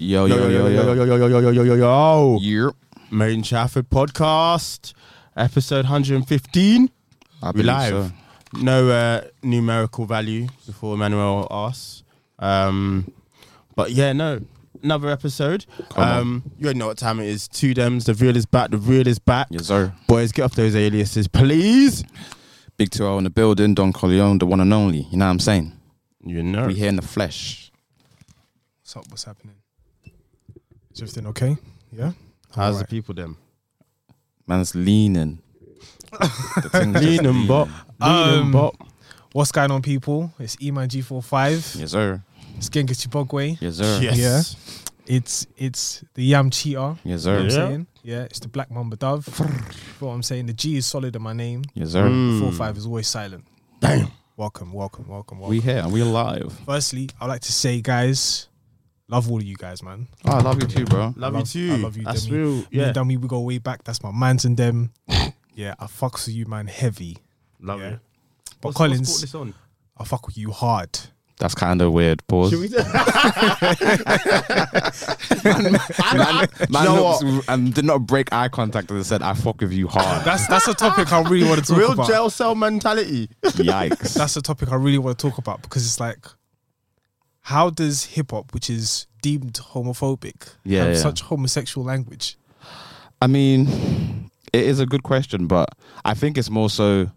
[0.00, 0.94] Yo, yo, yo, yo, yo.
[0.94, 2.38] yo, yo, yo, yo, yo, yo, yo.
[2.40, 2.74] Yep.
[3.10, 4.92] Made in Trafford podcast,
[5.36, 6.88] episode 115.
[7.42, 7.90] I We believe live.
[7.90, 8.60] so.
[8.62, 12.04] No uh, numerical value before Emmanuel asks.
[12.38, 13.12] Um,
[13.74, 14.40] but yeah, no.
[14.84, 15.66] Another episode.
[15.96, 17.48] Um, you already know what time it is.
[17.48, 19.48] Two Dems, the real is back, the real is back.
[19.50, 19.92] Yes, sir.
[20.06, 22.04] Boys, get off those aliases, please.
[22.76, 25.08] Big 2 in the building, Don Corleone, the one and only.
[25.10, 25.72] You know what I'm saying?
[26.24, 26.68] You know.
[26.68, 27.72] We here in the flesh.
[28.82, 29.04] What's up?
[29.10, 29.56] What's happening?
[30.98, 31.56] Is everything okay?
[31.92, 32.10] Yeah.
[32.56, 33.36] How's the people them?
[34.48, 35.38] Man's leaning.
[36.10, 37.68] The thing's just Lean and bop.
[38.00, 38.74] Lean and Um, bop.
[39.32, 40.32] What's going on, people?
[40.40, 41.78] It's Eman G45.
[41.78, 42.20] Yes, sir.
[42.56, 43.58] It's Genghis Chibogwe.
[43.60, 44.00] Yes, sir.
[44.02, 44.16] Yes.
[44.18, 45.14] Yeah.
[45.16, 46.98] It's it's the Yam Cheetah.
[47.04, 47.60] Yes, You know what I'm sir.
[47.60, 47.68] Yeah.
[47.68, 47.86] saying?
[48.02, 48.22] Yeah.
[48.24, 49.28] It's the Black Mamba Dove.
[49.38, 50.46] You what I'm saying?
[50.46, 51.62] The G is solid in my name.
[51.74, 52.08] Yes, sir.
[52.08, 52.40] Mm.
[52.40, 53.44] Four five is always silent.
[53.78, 54.10] Damn.
[54.36, 55.50] Welcome, welcome, welcome, welcome.
[55.50, 56.58] We here and we alive.
[56.66, 58.47] Firstly, I'd like to say, guys,
[59.08, 60.06] love all of you guys, man.
[60.26, 61.14] Oh, I love you too, bro.
[61.16, 61.74] Love, love- you too.
[61.74, 62.36] I love you, That's Demi.
[62.38, 62.50] real.
[62.56, 62.84] Me Yeah.
[62.86, 63.84] and Dummy, we go way back.
[63.84, 64.92] That's my mans and them.
[65.54, 67.18] yeah, I fucks with you, man, heavy.
[67.60, 67.90] Love Yeah.
[67.90, 68.00] you.
[68.60, 69.54] But What's- Collins, what's this on?
[69.96, 70.98] I fuck with you hard.
[71.40, 72.26] That's kind of weird.
[72.26, 72.50] Pause.
[72.50, 72.68] Should we?
[75.44, 79.60] man, man know looks and did not break eye contact and I said, I fuck
[79.60, 80.24] with you hard.
[80.24, 82.08] That's that's a topic I really want to talk Real about.
[82.08, 83.28] Real jail cell mentality.
[83.44, 84.14] Yikes.
[84.14, 86.26] That's a topic I really want to talk about because it's like,
[87.48, 91.00] how does hip hop, which is deemed homophobic, Yeah, have yeah.
[91.00, 92.36] such homosexual language?
[93.22, 95.68] I mean, it is a good question, but
[96.04, 97.10] I think it's more so.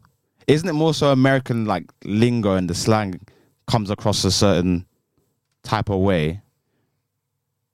[0.47, 3.19] Isn't it more so American like lingo and the slang
[3.67, 4.85] comes across a certain
[5.63, 6.41] type of way?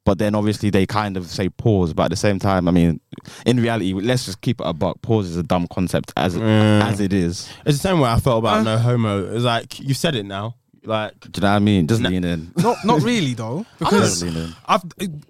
[0.04, 3.02] But then obviously they kind of say pause, but at the same time, I mean,
[3.46, 5.02] in reality, let's just keep it a buck.
[5.02, 6.82] Pause is a dumb concept as Mm.
[6.82, 7.48] as it is.
[7.66, 8.64] It's the same way I felt about Uh.
[8.64, 9.34] no homo.
[9.36, 10.56] It's like you said it now.
[10.88, 11.88] Like Do you know what I mean?
[11.88, 12.10] Just No.
[12.10, 12.52] lean in.
[12.58, 14.56] Not not really though, because Just lean in.
[14.66, 14.82] I've.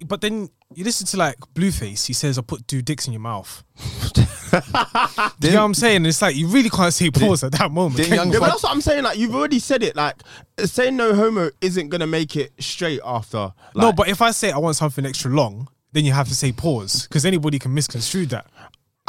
[0.05, 2.05] But then you listen to like Blueface.
[2.05, 3.63] He says, "I put two dicks in your mouth."
[5.39, 6.05] Do you know what I'm saying?
[6.05, 7.97] It's like you really can't say pause at that moment.
[7.97, 8.33] didn't can Young you?
[8.35, 9.03] yeah, but that's what I'm saying.
[9.03, 9.95] Like you've already said it.
[9.95, 10.15] Like
[10.63, 13.51] saying no homo isn't gonna make it straight after.
[13.75, 16.51] no, but if I say I want something extra long, then you have to say
[16.51, 18.47] pause because anybody can misconstrue that.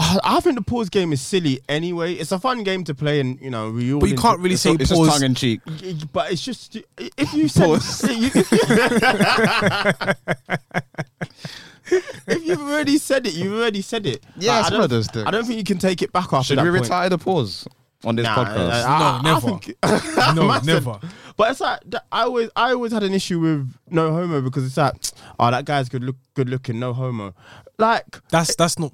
[0.00, 2.14] I I think the pause game is silly anyway.
[2.14, 4.00] It's a fun game to play, and you know we all.
[4.00, 5.08] But you can't really It's, say it's just pause.
[5.08, 5.60] tongue in cheek.
[6.12, 7.70] But it's just if you said
[12.26, 14.22] if you've already said it, you've already said it.
[14.36, 15.08] Yeah, Like, I don't, those.
[15.16, 16.62] I don't think you can take it back after that.
[16.62, 16.82] Should we point.
[16.82, 17.66] retire the pause
[18.04, 18.56] on this Nah, podcast?
[18.56, 19.40] Uh, I- I- No, I never.
[19.58, 19.74] think-
[20.36, 20.66] No, Massive.
[20.66, 21.00] never.
[21.36, 21.80] But it's like
[22.12, 24.94] I always, I always had an issue with no homo because it's like,
[25.40, 27.34] oh, that guy's good look, good looking, no homo.
[27.78, 28.92] Like, That's that's not.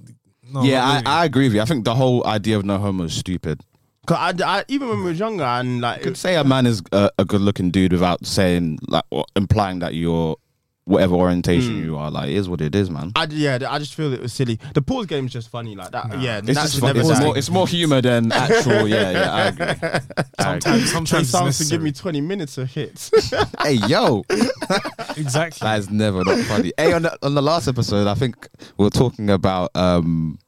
[0.55, 1.23] No, yeah, I.
[1.23, 1.61] I agree with you.
[1.61, 3.61] I think the whole idea of no homo is stupid.
[4.07, 6.67] 'cause I, I, even when we were younger and like, You could say a man
[6.67, 10.37] is a, a good looking dude without saying like or implying that you're
[10.87, 11.85] whatever orientation Hmm.
[11.87, 12.11] you are.
[12.11, 13.13] Like, it is what it is, man.
[13.17, 14.59] I, yeah, I just feel it was silly.
[14.75, 16.21] The pause game is just funny, like that.
[16.21, 16.95] Yeah, It's that just fun.
[16.95, 18.87] never It's more, it's more humor than actual.
[18.87, 20.01] Yeah, yeah, I agree.
[20.39, 23.11] Sometimes Trey sometimes it's Songz to give me 20 minutes of hits.
[23.63, 24.23] hey, yo,
[25.17, 25.65] exactly.
[25.65, 26.73] that is never not funny.
[26.77, 28.47] Hey, on the, on the last episode, I think
[28.77, 30.39] we were talking about um,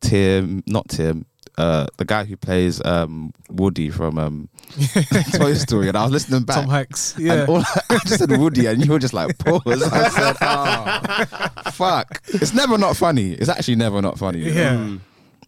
[0.00, 1.26] Tim, not Tim,
[1.58, 4.48] uh, the guy who plays um, Woody from um,
[5.34, 6.56] Toy Story, and I was listening back.
[6.56, 7.14] Tom Hanks.
[7.16, 7.46] And Yeah.
[7.48, 9.62] all, I just said Woody, and you were just like, pause.
[9.66, 12.22] I said, oh, fuck.
[12.28, 13.32] It's never not funny.
[13.32, 14.40] It's actually never not funny.
[14.40, 14.74] yeah.
[14.76, 15.00] Mm.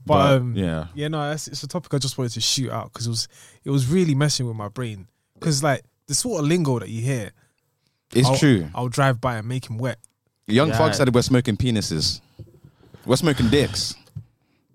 [0.05, 0.87] But, But, um, yeah.
[0.95, 3.29] yeah, no, it's, it's a topic I just wanted to shoot out because it was
[3.65, 7.03] it was really messing with my brain because like the sort of lingo that you
[7.03, 7.31] hear.
[8.13, 8.67] It's I'll, true.
[8.75, 9.99] I'll drive by and make him wet.
[10.49, 10.77] Young Yeah.
[10.79, 12.21] Thug said we're smoking penises.
[13.07, 13.95] We're smoking dicks.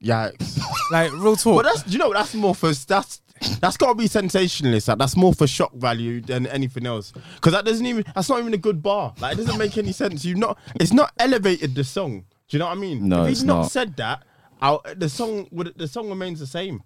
[0.02, 0.60] Yikes.
[0.90, 1.64] Like real talk.
[1.64, 3.22] But that's you know that's more for that's
[3.60, 4.88] that's got to be sensationalist.
[4.88, 7.12] Like, that's more for shock value than anything else.
[7.36, 9.14] Because that doesn't even that's not even a good bar.
[9.20, 10.24] Like it doesn't make any sense.
[10.24, 12.24] You've not it's not elevated the song.
[12.48, 13.10] Do you know what I mean?
[13.10, 13.72] No, if it's not, not.
[13.72, 14.24] said that,
[14.62, 16.84] I'll, the song would the song remains the same.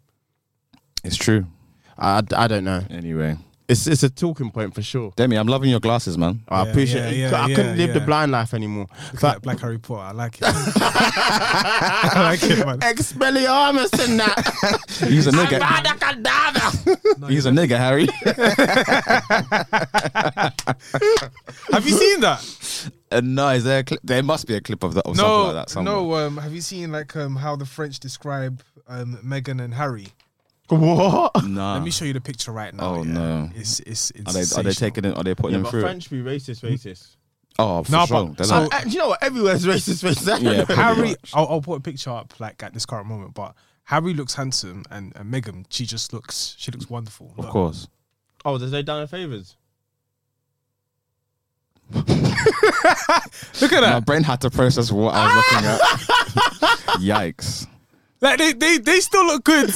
[1.04, 1.46] It's true.
[1.98, 2.84] I, I don't know.
[2.90, 3.38] Anyway,
[3.72, 5.14] It's it's a talking point for sure.
[5.16, 6.44] Demi, I'm loving your glasses, man.
[6.50, 7.32] I Yeah, appreciate yeah, it.
[7.32, 8.06] yeah, I yeah, couldn't live the yeah.
[8.06, 8.88] blind life anymore.
[9.14, 10.02] Like But at Black Harry Potter.
[10.02, 10.44] I like it.
[10.46, 12.80] I like it, man.
[12.82, 15.08] Expelliarmus and that.
[15.10, 15.62] He's a nigga.
[15.62, 17.30] Abracadabra.
[17.30, 18.08] He's a nigga, Harry.
[21.72, 22.90] Have you seen that?
[23.12, 23.80] Uh, no, is there?
[23.80, 24.00] A clip?
[24.04, 25.70] There must be a clip of that or No, something like that.
[25.70, 25.96] Somewhere.
[25.96, 26.14] no.
[26.16, 30.08] Um, have you seen like um how the French describe um Meghan and Harry?
[30.72, 31.44] What?
[31.46, 31.74] no.
[31.74, 32.96] Let me show you the picture right now.
[32.96, 33.12] Oh, yeah.
[33.12, 33.50] no.
[33.56, 34.62] It's it's it's Are they?
[34.62, 35.18] Are they taking it?
[35.18, 35.82] Are they putting Yeah, him but through?
[35.82, 37.16] French be racist, racist.
[37.60, 38.34] Oh, for No, sure.
[38.38, 39.22] but- so- like- Uh, you know what?
[39.22, 40.42] Everywhere's racist, racist.
[40.42, 41.16] Yeah, Harry.
[41.34, 43.54] I'll, I'll put a picture up like at this current moment, but
[43.84, 47.32] Harry looks handsome and, and Meghan, she just looks, she looks wonderful.
[47.38, 47.50] of Look.
[47.52, 47.88] course.
[48.46, 49.58] Oh, there's they done her favors?
[51.94, 52.08] Look
[53.74, 53.92] at that.
[53.94, 55.80] My brain had to process what I was looking at.
[57.02, 57.68] Yikes.
[58.22, 59.74] Like they, they, they still look good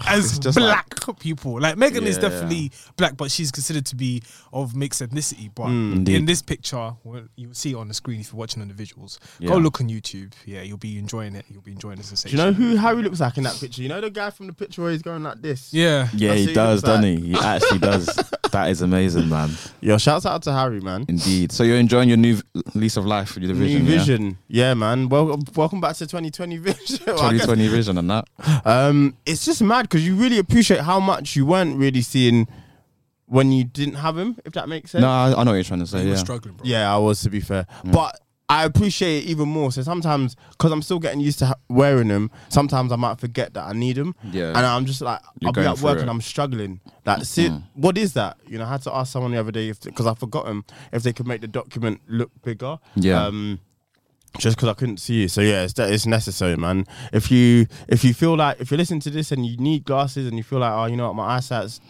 [0.06, 1.60] as It's just black people.
[1.60, 2.22] Like Meghan is Yeah.
[2.28, 5.50] definitely black, but she's considered to be of mixed ethnicity.
[5.54, 8.62] But Mm, in this picture, well, you'll see it on the screen if you're watching
[8.62, 9.18] on the visuals.
[9.38, 9.50] Yeah.
[9.50, 10.32] Go look on YouTube.
[10.46, 11.44] Yeah, you'll be enjoying it.
[11.48, 12.36] You'll be enjoying the sensation.
[12.38, 13.82] Do you know who Harry looks like in that picture?
[13.82, 15.72] You know the guy from the picture where he's going like this?
[15.72, 16.08] Yeah.
[16.14, 17.00] Yeah, he what he does, looks like.
[17.02, 17.28] doesn't he?
[17.32, 18.30] He actually does.
[18.54, 19.50] That is amazing, man.
[19.80, 21.06] Yo, shouts out to Harry, man.
[21.08, 21.50] Indeed.
[21.50, 22.38] So you're enjoying your new
[22.74, 23.98] lease of life with your vision, New yeah?
[23.98, 24.38] vision.
[24.46, 25.08] Yeah, man.
[25.08, 27.00] Well, welcome back to 2020 vision.
[27.04, 28.28] Well, I guess- 2020 vision and that.
[28.64, 32.48] Um, it's just mad because you really appreciate how much you weren't really seeing
[33.26, 35.02] when you didn't have him, if that makes sense.
[35.02, 35.98] No, I, I know what you're trying to say.
[36.00, 36.10] He Yeah.
[36.12, 36.66] was struggling, bro.
[36.66, 38.20] Yeah, I was to be fair, but
[38.50, 39.72] I appreciate it even more.
[39.72, 43.54] So sometimes, because I'm still getting used to ha- wearing them, sometimes I might forget
[43.54, 44.14] that I need them.
[44.30, 44.48] Yeah.
[44.48, 46.02] and I'm just like, You're I'll be going at through work it.
[46.02, 46.80] and I'm struggling.
[47.06, 48.36] Like, see, what is that?
[48.46, 50.64] You know, I had to ask someone the other day if because I forgot them
[50.92, 52.78] if they could make the document look bigger.
[52.96, 53.24] Yeah.
[53.24, 53.60] Um,
[54.38, 56.86] just because I couldn't see you, so yeah, it's it's necessary, man.
[57.12, 60.26] If you if you feel like if you're listening to this and you need glasses
[60.26, 61.80] and you feel like oh you know what my eyesight's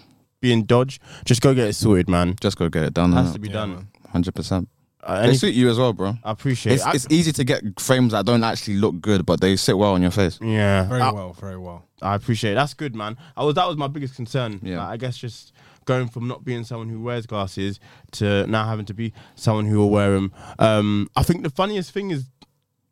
[0.41, 2.37] being dodged, just go get it sorted, man.
[2.41, 3.12] Just go get it done.
[3.12, 3.88] has to be Yeah, done.
[4.14, 4.67] 100%.
[5.02, 6.17] Uh, They suit you as well, bro.
[6.23, 6.75] I appreciate.
[6.75, 6.88] It's, it.
[6.88, 9.93] I- it's easy to get frames that don't actually look good, but they sit well
[9.94, 10.38] on your face.
[10.43, 11.87] yeah, Very I, well, very well.
[12.02, 12.55] I appreciate it.
[12.56, 13.17] That's good, man.
[13.37, 14.61] I was that was my biggest concern.
[14.62, 14.79] Yeah.
[14.79, 15.52] Like, I guess just
[15.87, 17.79] going from not being someone who wears glasses
[18.12, 20.32] to now having to be someone who will wear them.
[20.58, 22.25] Um, I think the funniest thing is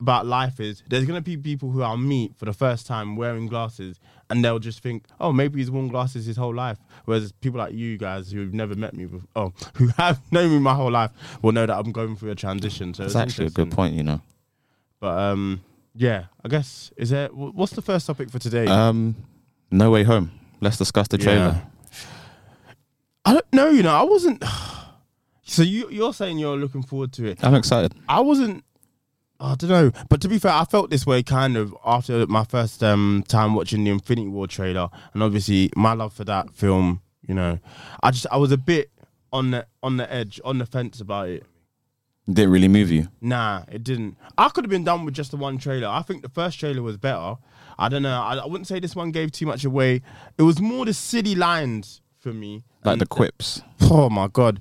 [0.02, 3.46] about life is there's gonna be people who I'll meet for the first time wearing
[3.46, 6.78] glasses, and they'll just think, oh, maybe he's worn glasses his whole life.
[7.04, 10.58] Whereas people like you guys who've never met me, before, oh, who have known me
[10.58, 12.93] my whole life, will know that I'm going through a transition.
[12.93, 14.20] So It's actually a good point, you know.
[15.00, 15.62] But um,
[15.94, 17.28] yeah, I guess is there.
[17.28, 18.66] What's the first topic for today?
[18.66, 19.14] Um,
[19.70, 20.31] No Way Home.
[20.60, 21.62] Let's discuss the trailer.
[23.25, 23.70] I don't know.
[23.70, 24.43] You know, I wasn't.
[25.44, 27.44] So you you're saying you're looking forward to it.
[27.44, 27.93] I'm excited.
[28.08, 28.64] I wasn't.
[29.42, 32.44] I don't know, but to be fair, I felt this way kind of after my
[32.44, 37.00] first um, time watching the Infinity War trailer, and obviously my love for that film.
[37.26, 37.58] You know,
[38.02, 38.90] I just I was a bit
[39.32, 41.44] on the on the edge, on the fence about it.
[42.31, 43.08] Didn't really move you.
[43.20, 44.17] Nah, it didn't.
[44.38, 45.88] I could have been done with just the one trailer.
[45.88, 47.34] I think the first trailer was better.
[47.78, 48.20] I don't know.
[48.22, 50.02] I, I wouldn't say this one gave too much away.
[50.38, 52.62] It was more the city lines for me.
[52.84, 53.62] Like And- the quips.
[53.94, 54.60] Oh my god.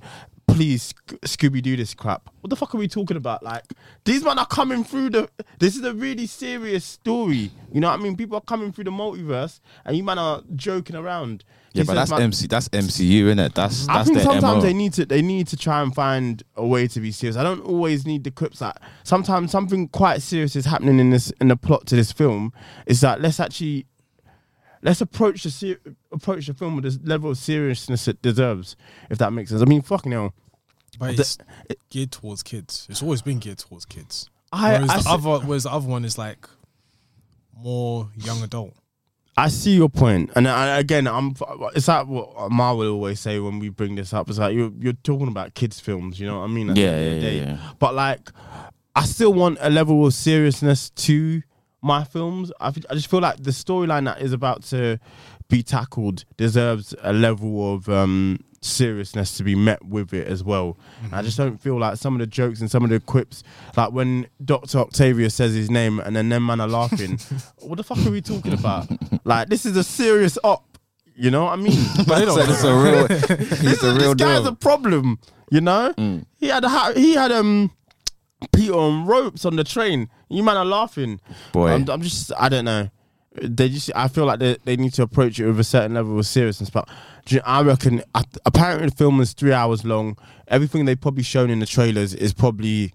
[0.54, 0.92] Please,
[1.24, 2.28] Scooby Doo this crap.
[2.40, 3.42] What the fuck are we talking about?
[3.42, 3.64] Like,
[4.04, 5.28] these men are coming through the.
[5.58, 7.50] This is a really serious story.
[7.72, 8.16] You know what I mean?
[8.16, 11.44] People are coming through the multiverse, and you man are joking around.
[11.74, 12.46] Yeah, He but says, that's man- MC.
[12.48, 13.54] That's MCU, isn't it?
[13.54, 14.60] That's I that's think sometimes MO.
[14.60, 17.36] they need to they need to try and find a way to be serious.
[17.36, 21.30] I don't always need the clips that sometimes something quite serious is happening in this
[21.40, 22.52] in the plot to this film.
[22.86, 23.86] Is that let's actually
[24.82, 25.80] let's approach the ser-
[26.12, 28.76] approach the film with the level of seriousness it deserves.
[29.10, 29.62] If that makes sense.
[29.62, 30.34] I mean, fucking hell.
[30.98, 31.22] But The-
[31.70, 32.86] it's geared towards kids.
[32.90, 34.28] It's always been geared towards kids.
[34.52, 36.46] I- whereas I the see- other, whereas the other one is like
[37.56, 38.74] more young adult.
[39.34, 41.34] I see your point, and I, again, I'm.
[41.74, 44.28] It's like what Ma will always say when we bring this up.
[44.28, 46.20] It's like you're you're talking about kids' films.
[46.20, 46.68] You know what I mean?
[46.68, 47.70] At Yeah, end of the yeah, yeah, yeah.
[47.78, 48.30] But like,
[48.94, 51.42] I still want a level of seriousness to
[51.82, 52.52] my films.
[52.60, 54.98] I, f- I just feel like the storyline that is about to
[55.48, 60.78] be tackled deserves a level of um, seriousness to be met with it as well.
[61.04, 61.14] Mm-hmm.
[61.14, 63.42] I just don't feel like some of the jokes and some of the quips,
[63.76, 67.18] like when Doctor Octavia says his name and then them man are laughing.
[67.58, 68.88] what the fuck are we talking about?
[69.24, 70.64] like this is a serious op.
[71.14, 71.78] You know what I mean?
[72.06, 73.06] But they don't it's a real,
[73.58, 74.46] he's the real this guy's deal.
[74.48, 75.18] a problem.
[75.50, 75.92] You know,
[76.38, 77.70] he had a, he had um
[78.52, 80.08] Peter on ropes on the train.
[80.28, 81.20] You man are laughing.
[81.52, 81.70] Boy.
[81.72, 82.90] I'm, I'm just I don't know.
[83.40, 86.18] They just I feel like they, they need to approach it with a certain level
[86.18, 86.68] of seriousness.
[86.70, 86.88] But
[87.24, 90.18] do you- I reckon I- apparently the film is three hours long.
[90.48, 92.92] Everything they've probably shown in the trailers is probably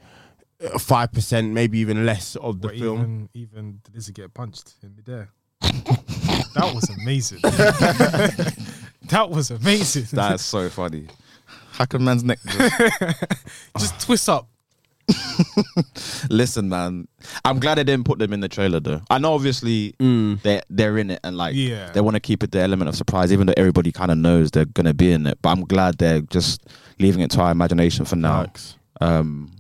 [0.64, 3.00] uh, five percent, maybe even less of the But film.
[3.00, 5.30] even even the lizard get punched in the midair.
[6.54, 7.40] that was amazing.
[7.42, 10.06] that was amazing.
[10.12, 11.08] That's so funny.
[11.72, 12.40] Hack a man's neck.
[12.48, 13.20] just-
[13.80, 14.48] Just twist up.
[16.30, 17.08] Listen, man.
[17.46, 19.02] I'm glad they didn't put them in the trailer though.
[19.10, 21.92] I know obviously they they're in it and like Yeah.
[21.92, 24.52] they want to keep it the element of surprise, even though everybody kind of knows
[24.52, 25.40] they're gonna be in it.
[25.42, 26.66] But I'm glad they're just
[27.00, 28.44] leaving it to our imagination for now.
[28.44, 28.76] Facts.
[29.02, 29.52] Um,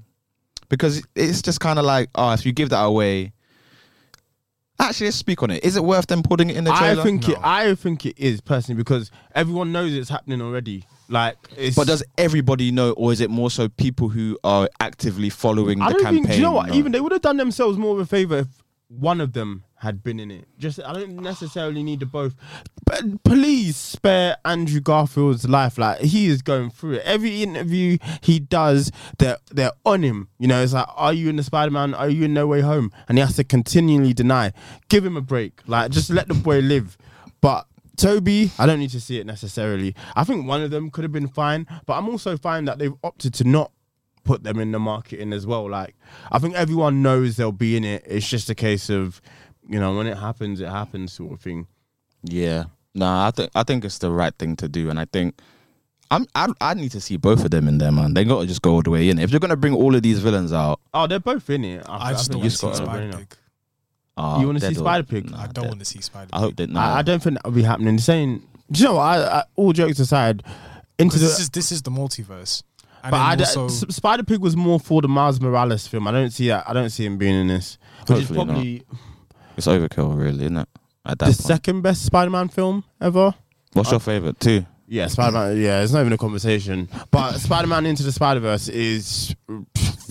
[0.70, 3.34] because it's just kind of like, oh, if you give that away.
[4.80, 5.64] Actually, let's speak on it.
[5.64, 6.86] Is it worth them putting it in the trailer?
[6.86, 7.04] I trailer?
[7.04, 7.38] think it.
[7.42, 10.84] I think it is personally because everyone knows it's happening already.
[11.10, 15.30] Like, it's, But does everybody know, or is it more so people who are actively
[15.30, 16.24] following I the don't campaign?
[16.24, 16.34] think.
[16.34, 16.68] Do you know what?
[16.70, 16.76] know?
[16.76, 18.48] Even they would have done themselves more of a favor if
[18.90, 20.48] one of them had been in it.
[20.58, 22.34] Just I don't necessarily need the both.
[22.86, 25.78] But please spare Andrew Garfield's life.
[25.78, 27.04] Like he is going through it.
[27.06, 30.30] Every interview he does, they're they're on him.
[30.40, 31.94] You know, it's like, are you in the Spider Man?
[31.94, 32.92] Are you in No Way Home?
[33.08, 34.52] And he has to continually deny.
[34.90, 35.62] Give him a break.
[35.68, 36.98] Like just let the boy live.
[37.42, 39.96] But Toby, I don't need to see it necessarily.
[40.16, 42.94] I think one of them could have been fine, but I'm also fine that they've
[43.04, 43.72] opted to not
[44.24, 45.70] put them in the marketing as well.
[45.70, 45.96] Like
[46.32, 48.04] I think everyone knows they'll be in it.
[48.06, 49.20] It's just a case of,
[49.68, 51.68] you know, when it happens, it happens sort of thing.
[52.24, 52.66] Yeah.
[52.94, 55.40] Nah, I think I think it's the right thing to do, and I think
[56.10, 58.14] I'm I, I need to see both of them in there, man.
[58.14, 59.20] They got to just go all the way in.
[59.20, 61.86] If you're gonna bring all of these villains out, Oh, they're both in it.
[61.88, 63.18] I just don't think want to see got Spider.
[63.18, 63.38] Pig.
[64.18, 65.32] Uh, You wanna see Spider-Pig?
[65.32, 66.70] Nah, I don't want to see Spider I hope that.
[66.70, 67.96] Nah, I, I don't think that will be happening.
[67.96, 69.04] The saying, do you know what?
[69.04, 70.44] I, I, all jokes aside,
[71.00, 71.26] into the.
[71.26, 72.64] this is this is the multiverse.
[73.04, 76.08] And but I don't- also, Spider Pig was more for the Miles Morales film.
[76.08, 76.68] I don't see that.
[76.68, 77.78] I don't see him being in this.
[78.08, 78.48] Which is Hopefully not.
[78.54, 78.84] probably
[79.56, 80.70] it's overkill, really, isn't it?
[81.06, 81.36] At that the point.
[81.38, 83.34] second best Spider Man film ever.
[83.74, 84.66] What's your favorite too?
[84.88, 85.58] Yeah, Spider Man.
[85.62, 86.90] Yeah, it's not even a conversation.
[87.12, 89.36] But Spider Man Into the Spider Verse is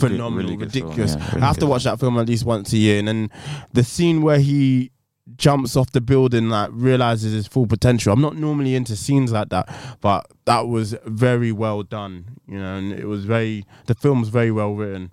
[0.01, 1.15] phenomenal, really ridiculous.
[1.15, 2.99] yeah, really I have to watch that film at least once a year.
[2.99, 3.31] And then
[3.73, 4.91] the scene where he
[5.37, 8.13] jumps off the building, like realizes his full potential.
[8.13, 9.69] I'm not normally into scenes like that,
[10.01, 12.39] but that was very well done.
[12.47, 13.65] You know, and it was very.
[13.87, 15.11] The film's very well written.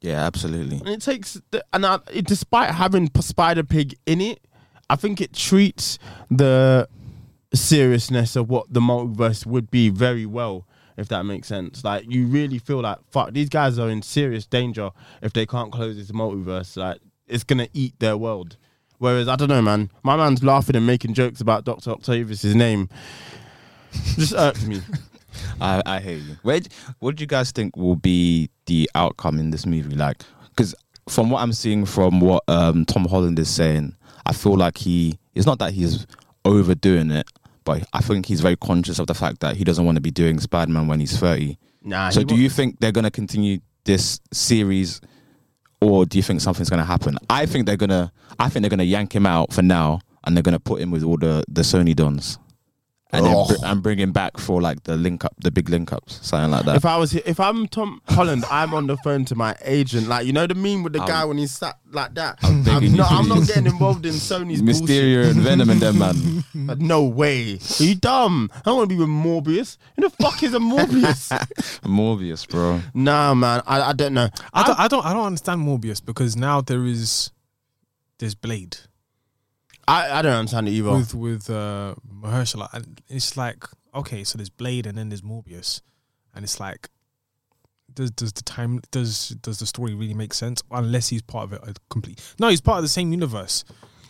[0.00, 0.78] Yeah, absolutely.
[0.78, 4.40] And it takes, the, and I, it, despite having P- Spider Pig in it,
[4.88, 5.98] I think it treats
[6.30, 6.88] the
[7.52, 10.66] seriousness of what the multiverse would be very well,
[10.96, 11.84] if that makes sense.
[11.84, 14.90] Like, you really feel like, fuck, these guys are in serious danger
[15.22, 16.76] if they can't close this multiverse.
[16.76, 18.56] Like, it's gonna eat their world.
[18.98, 21.90] Whereas, I don't know, man, my man's laughing and making jokes about Dr.
[21.90, 22.88] Octavius's name.
[24.16, 24.82] Just irks me.
[25.60, 26.36] I, I you.
[26.42, 26.60] Where,
[26.98, 29.94] what do you guys think will be the outcome in this movie?
[29.94, 30.74] Like, because
[31.08, 33.94] from what I'm seeing from what um, Tom Holland is saying,
[34.26, 35.18] I feel like he.
[35.34, 36.06] It's not that he's
[36.44, 37.28] overdoing it,
[37.64, 40.10] but I think he's very conscious of the fact that he doesn't want to be
[40.10, 41.58] doing Spider Man when he's 30.
[41.82, 45.00] Nah, So, do wa- you think they're going to continue this series,
[45.80, 47.16] or do you think something's going to happen?
[47.28, 48.12] I think they're gonna.
[48.38, 51.02] I think they're gonna yank him out for now, and they're gonna put him with
[51.02, 52.38] all the the Sony dons,
[53.12, 55.92] and then br- and bring him back for like the link up, the big link
[55.92, 56.76] ups, something like that.
[56.76, 60.08] If I was, if I'm Tom Holland, I'm on the phone to my agent.
[60.08, 62.38] Like you know the meme with the I'm- guy when he's sat like that.
[62.42, 63.10] I'm I'm, not.
[63.12, 66.14] I'm not getting involved in Sony's Mysterio and Venom and them man.
[66.54, 66.80] bullshit.
[66.80, 67.58] No way.
[67.80, 68.50] Are you dumb?
[68.54, 69.76] I don't want to be with Morbius.
[69.96, 71.30] Who the fuck is a Morbius?
[71.82, 72.80] Morbius, bro.
[72.94, 73.62] nah, man.
[73.66, 74.28] I, I don't know.
[74.52, 77.30] I don't, I don't I don't understand Morbius because now there is
[78.18, 78.76] there's Blade
[79.88, 80.90] I, I don't understand it either.
[80.92, 85.80] with with uh, Mahershala, and it's like okay, so there's Blade and then there's Morbius,
[86.34, 86.88] and it's like
[87.92, 91.68] does does the time does does the story really make sense unless he's part of
[91.68, 92.20] it complete?
[92.38, 93.64] No, he's part of the same universe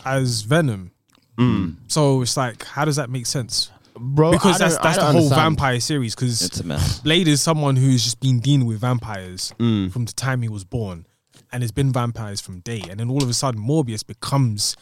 [0.05, 0.93] as Venom.
[1.39, 1.77] Mm.
[1.89, 3.71] So it's like, how does that make sense?
[3.99, 5.43] Bro, Because I that's don't- that's the don't whole understand.
[5.57, 6.15] vampire series.
[6.15, 7.01] Because It's a mess.
[7.01, 9.91] Blade is someone who's just been dealing with vampires Mm.
[9.91, 11.07] from the time he was born,
[11.53, 12.83] and it's been vampires from day.
[12.91, 14.77] And then all of a sudden, Morbius becomes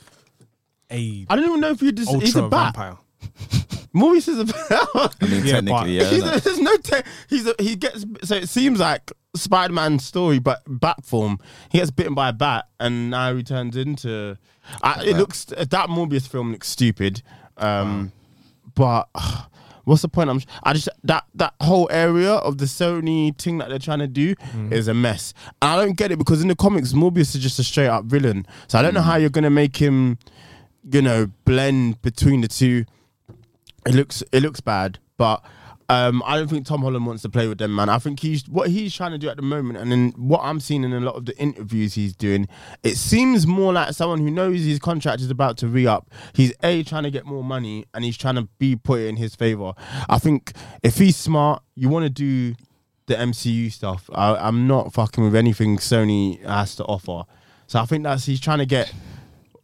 [0.90, 2.11] a I don't even know if you just.
[2.14, 2.75] He's ultra a bat.
[2.76, 2.97] vampire.
[3.95, 4.57] Morbius is a bat.
[5.21, 6.04] I mean, Yeah, technically, yeah.
[6.04, 6.37] He's innit?
[6.37, 10.62] a- there's no te- he's a, he gets so it seems like Spider-Man's story, but
[10.66, 11.38] bat form.
[11.71, 14.37] He gets bitten by a bat, and now he turns into.
[14.83, 17.23] I, it looks that Morbius film looks stupid,
[17.57, 18.12] um,
[18.75, 19.09] but
[19.85, 20.28] what's the point?
[20.30, 24.07] I'm I just that that whole area of the Sony thing that they're trying to
[24.09, 24.35] do
[24.71, 25.33] is a mess.
[25.62, 28.04] And I don't get it because in the comics, Morbius is just a straight up
[28.04, 28.47] villain.
[28.68, 30.18] So I don't know how you're gonna make him,
[30.90, 32.85] you know, blend between the two
[33.88, 35.42] it looks it looks bad, but
[35.90, 37.88] um, I don't think Tom Holland wants to play with them, man.
[37.88, 40.61] I think he's what he's trying to do at the moment, and then what I'm
[40.61, 42.47] seeing in a lot of the interviews he's doing,
[42.82, 46.11] it seems more like someone who knows his contract is about to re up.
[46.35, 49.35] He's a trying to get more money, and he's trying to be put in his
[49.35, 49.73] favor.
[50.08, 52.54] I think if he's smart, you want to do
[53.06, 54.11] the MCU stuff.
[54.12, 57.25] I, I'm not fucking with anything Sony has to offer.
[57.66, 58.92] So I think that's he's trying to get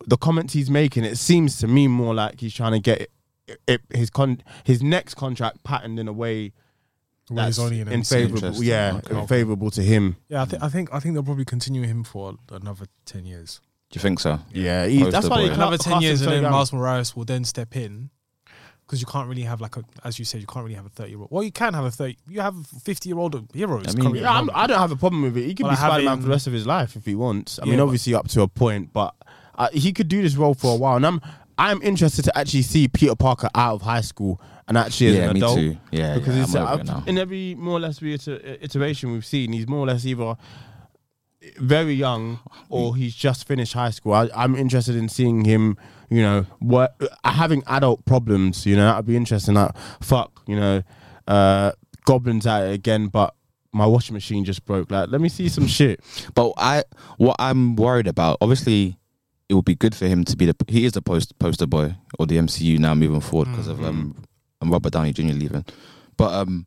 [0.07, 1.05] the comments he's making.
[1.05, 3.01] It seems to me more like he's trying to get
[3.47, 6.53] it, it, his con his next contract patterned in a way
[7.29, 8.63] Where he's that's only in in favorable.
[8.63, 9.27] Yeah, Okay.
[9.27, 10.17] favorable to him.
[10.29, 13.61] Yeah, I, th- I think I think they'll probably continue him for another ten years.
[13.91, 14.41] Do you think so?
[14.53, 15.49] Yeah, he, that's why boy.
[15.49, 16.53] they Another ten years, and then young.
[16.53, 18.11] Miles Morales will then step in
[18.87, 20.91] because you can't really have like a, as you said, you can't really have a
[20.91, 21.29] thirty year old.
[21.31, 22.17] Well, you can have a thirty.
[22.29, 23.85] You have fifty year old heroes.
[23.87, 24.51] I mean, currently Yeah, I'm.
[24.55, 25.45] I don't have a problem with it.
[25.45, 27.15] He can Well, be I Spider Man for the rest of his life if he
[27.15, 27.59] wants.
[27.61, 29.15] I Yeah, mean, obviously up to a point, but
[29.57, 30.97] uh, he could do this role for a while.
[30.97, 31.21] And I'm
[31.57, 35.23] I'm interested to actually see Peter Parker out of high school and actually as yeah,
[35.23, 35.59] an me adult.
[35.59, 35.77] too.
[35.91, 39.53] Yeah, because yeah, it's, I'm over uh, in every more or less iteration we've seen,
[39.53, 40.37] he's more or less either
[41.59, 44.15] very young or he's just finished high school.
[44.15, 45.77] I, I'm interested in seeing him,
[46.09, 48.67] you know, what having adult problems.
[48.67, 49.55] You know, that'd be interesting.
[49.55, 50.83] Like, fuck, you know,
[51.29, 51.73] uh,
[52.05, 53.35] goblins at it again, but
[53.73, 54.91] my washing machine just broke.
[54.91, 56.01] Like, let me see some shit.
[56.35, 56.85] But I,
[57.19, 58.99] what I'm worried about, obviously,
[59.49, 60.55] it would be good for him to be the.
[60.69, 64.25] He is the post poster boy or the MCU now moving forward because of um,
[64.61, 65.25] um, Robert Downey Jr.
[65.35, 65.65] leaving.
[66.17, 66.67] But um,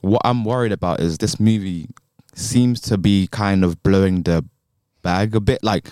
[0.00, 1.88] what I'm worried about is this movie
[2.34, 4.44] seems to be kind of blowing the
[5.02, 5.90] bag a bit, like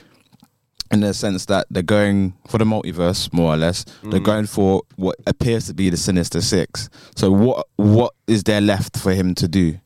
[0.90, 3.84] in the sense that they're going for the multiverse more or less.
[4.04, 6.88] They're going for what appears to be the Sinister Six.
[7.16, 9.78] So what what is there left for him to do?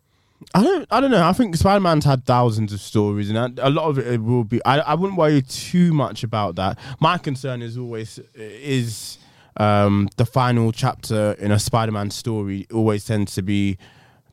[0.55, 0.87] I don't.
[0.91, 1.27] I don't know.
[1.27, 4.65] I think Spider Man's had thousands of stories, and a lot of it will be.
[4.65, 6.79] I, I wouldn't worry too much about that.
[7.01, 9.19] My concern is always is
[9.57, 12.67] um, the final chapter in a Spider Man story.
[12.73, 13.79] Always tends to be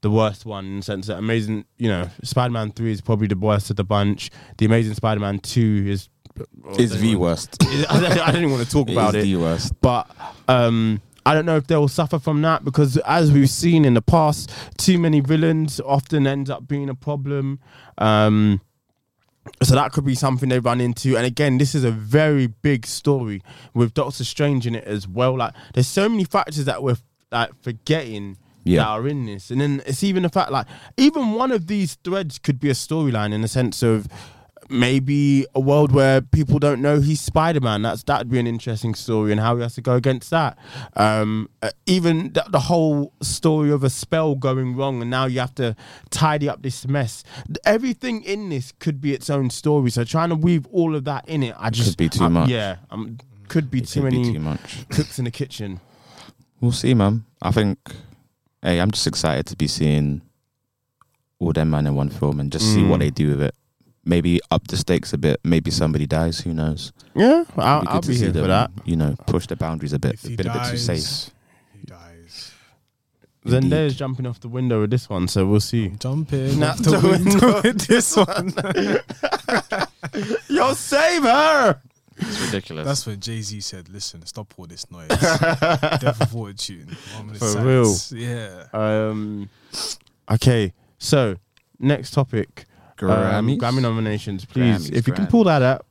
[0.02, 1.66] the worst one in the sense that Amazing.
[1.78, 4.30] You know, Spider Man Three is probably the worst of the bunch.
[4.58, 6.10] The Amazing Spider Man Two is
[6.78, 7.58] Is the worst?
[7.64, 9.82] I don't, I don't even want to talk about It it is the worst.
[9.82, 10.10] but
[10.48, 13.94] um, I don't know if they will suffer from that because, as we've seen in
[13.94, 17.60] the past, too many villains often end up being a problem.
[17.98, 18.62] Um,
[19.62, 21.18] so that could be something they run into.
[21.18, 23.42] And again, this is a very big story
[23.74, 25.38] with Doctor Strange in it as well.
[25.38, 26.98] Like, there's so many factors that we're
[27.32, 28.38] like forgetting.
[28.66, 28.84] Yeah.
[28.84, 31.96] That are in this, and then it's even the fact like even one of these
[31.96, 34.08] threads could be a storyline in the sense of
[34.70, 37.82] maybe a world where people don't know he's Spider-Man.
[37.82, 40.58] That's that'd be an interesting story and how he has to go against that.
[40.96, 45.40] Um, uh, even the, the whole story of a spell going wrong and now you
[45.40, 45.76] have to
[46.10, 47.24] tidy up this mess.
[47.66, 49.90] Everything in this could be its own story.
[49.92, 52.30] So trying to weave all of that in it, I just could be too I-
[52.30, 52.50] much.
[52.50, 54.90] Yeah, um, could be It too could be many too much.
[54.90, 55.80] cooks in the kitchen.
[56.62, 57.26] We'll see, man.
[57.42, 57.78] I think.
[58.62, 60.22] Hey, I'm just excited to be seeing
[61.40, 62.88] all them man in one film and just see Mm.
[62.90, 63.54] what they do with it.
[64.06, 65.40] Maybe up the stakes a bit.
[65.44, 66.40] Maybe somebody dies.
[66.42, 66.92] Who knows?
[67.16, 68.72] Yeah, I'll, It'd I'll be to see here for that.
[68.84, 70.16] You know, push the boundaries a bit.
[70.16, 71.32] If he Been a bit too safe.
[71.80, 72.52] He dies.
[73.46, 73.72] Indeed.
[73.72, 75.90] Zendaya's jumping off the window with this one, so we'll see.
[76.00, 77.62] Jumping Nah, out the the window window.
[77.64, 78.54] with this one.
[80.50, 81.80] Yo, save her!
[82.18, 82.86] It's ridiculous.
[82.86, 86.96] That's when Jay Z said, "Listen, stop all this noise." Death of Fortune.
[87.16, 88.12] One minute For silence.
[88.12, 88.66] Yeah.
[88.74, 89.50] Um,
[90.30, 91.36] okay, so
[91.80, 92.66] next topic.
[93.02, 94.90] Um, Grammy nominations, please.
[94.90, 95.86] Grammys, if you can pull that up.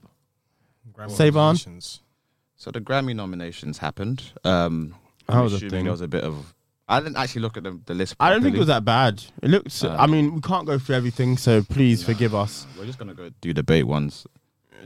[0.93, 1.57] Grammy Save on.
[1.57, 4.23] So the Grammy nominations happened.
[4.45, 4.95] Um,
[5.29, 5.85] I'm was the assuming thing?
[5.85, 6.55] there was a bit of.
[6.88, 8.17] I didn't actually look at the, the list.
[8.21, 9.23] I don't think it was that bad.
[9.43, 9.83] It looks.
[9.83, 12.67] Uh, I mean, we can't go through everything, so please forgive us.
[12.79, 14.27] We're just gonna go do debate ones.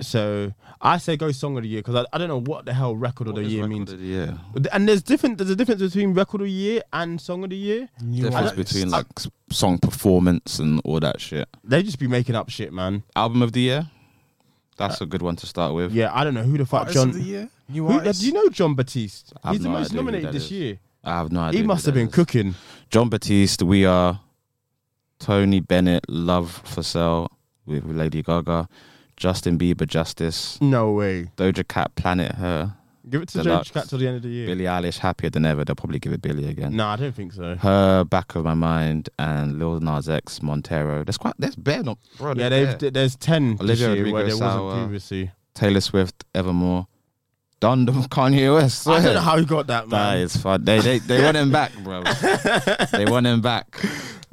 [0.00, 2.74] So I say go song of the year because I, I don't know what the
[2.74, 3.90] hell record of What the year means.
[3.92, 4.38] of the year?
[4.72, 5.38] And there's different.
[5.38, 7.88] There's a difference between record of the year and song of the year.
[8.02, 8.74] New Difference artist.
[8.74, 11.48] between like s- song performance and all that shit.
[11.64, 13.02] They just be making up shit, man.
[13.14, 13.90] Album of the year.
[14.76, 15.92] That's a good one to start with.
[15.92, 17.08] Yeah, I don't know who the fuck Artist John.
[17.08, 17.48] of the year.
[17.68, 18.20] New Who, uh, artist.
[18.20, 19.32] do you know Jon Batiste?
[19.42, 20.52] I have He's the no most idea who nominated that this is.
[20.52, 20.78] year.
[21.02, 21.56] I have no idea.
[21.58, 22.14] He who must have that been is.
[22.14, 22.54] cooking.
[22.90, 24.20] Jon Batiste, we are
[25.18, 27.30] Tony Bennett, Love for Sale
[27.64, 28.68] with Lady Gaga,
[29.16, 31.30] Justin Bieber, Justice, No way.
[31.36, 32.74] Doja Cat, Planet Her,
[33.08, 33.68] Give it to Deluxe.
[33.70, 34.46] George Cat till the end of the year.
[34.46, 35.64] Billie Eilish, Happier Than Ever.
[35.64, 36.74] They'll probably give it Billie again.
[36.74, 37.54] No, I don't think so.
[37.54, 41.04] Her, Back of My Mind, and Lil Nas X, Montero.
[41.04, 42.34] There's quite, there's bare, not, bro.
[42.36, 45.30] Yeah, there's there's ten Olivia this year where there Rodrigo wasn't previously.
[45.54, 46.88] Taylor Swift, Evermore.
[47.60, 48.86] Done Kanye West.
[48.86, 50.18] I don't know how he got that, That man.
[50.18, 50.64] is fun.
[50.64, 52.02] They, they, they want him back, bro.
[52.92, 53.66] they want him back.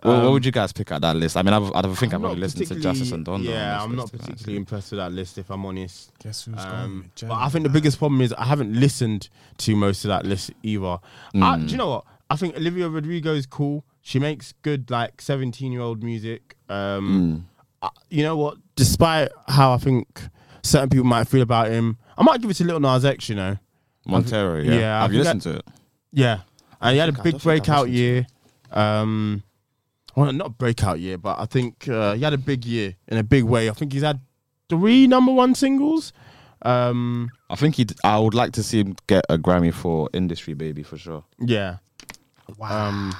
[0.03, 1.37] Well, what Um, would you guys pick out that list?
[1.37, 3.41] I mean, I've, I don't think I'm I've not only listened to Justice and Don.
[3.41, 6.11] Yeah, I'm not particularly impressed with that list, if I'm honest.
[6.21, 9.29] Guess who's going Um, with but I think the biggest problem is I haven't listened
[9.59, 10.97] to most of that list either.
[11.41, 12.05] I, do you know what?
[12.29, 13.85] I think Olivia Rodrigo is cool.
[14.01, 16.57] She makes good like 17 year old music.
[16.67, 17.47] Um,
[17.81, 18.57] I- you know what?
[18.75, 20.21] Despite how I think
[20.63, 23.29] certain people might feel about him, I might give it to Little Nas X.
[23.29, 23.57] You know,
[24.05, 24.61] Montero.
[24.61, 25.65] Yeah, Yeah, I have you think listened to it?
[26.11, 26.39] yeah,
[26.81, 28.25] and he had a big don't think I've breakout year.
[28.71, 29.43] Um,
[30.15, 33.23] well, not breakout year, but I think uh, he had a big year in a
[33.23, 33.69] big way.
[33.69, 34.19] I think he's had
[34.69, 36.13] three number one singles.
[36.61, 37.85] Um, I think he.
[38.03, 41.23] I would like to see him get a Grammy for Industry Baby for sure.
[41.39, 41.77] yeah.
[42.57, 42.89] Wow.
[42.89, 43.15] Um,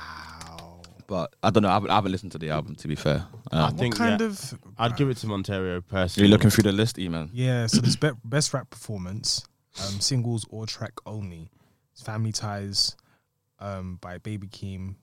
[1.07, 1.69] But I don't know.
[1.69, 3.25] I haven't, I haven't listened to the album to be fair.
[3.51, 4.53] I Um, what think kind yeah, of?
[4.77, 6.27] I'd give it to Montero personally.
[6.27, 7.29] you're looking through the list, E man?
[7.33, 9.45] Yeah, so there's be- best rap performance,
[9.85, 11.49] um, singles or track only.
[11.91, 12.95] It's Family Ties
[13.59, 14.95] um, by Baby Keem,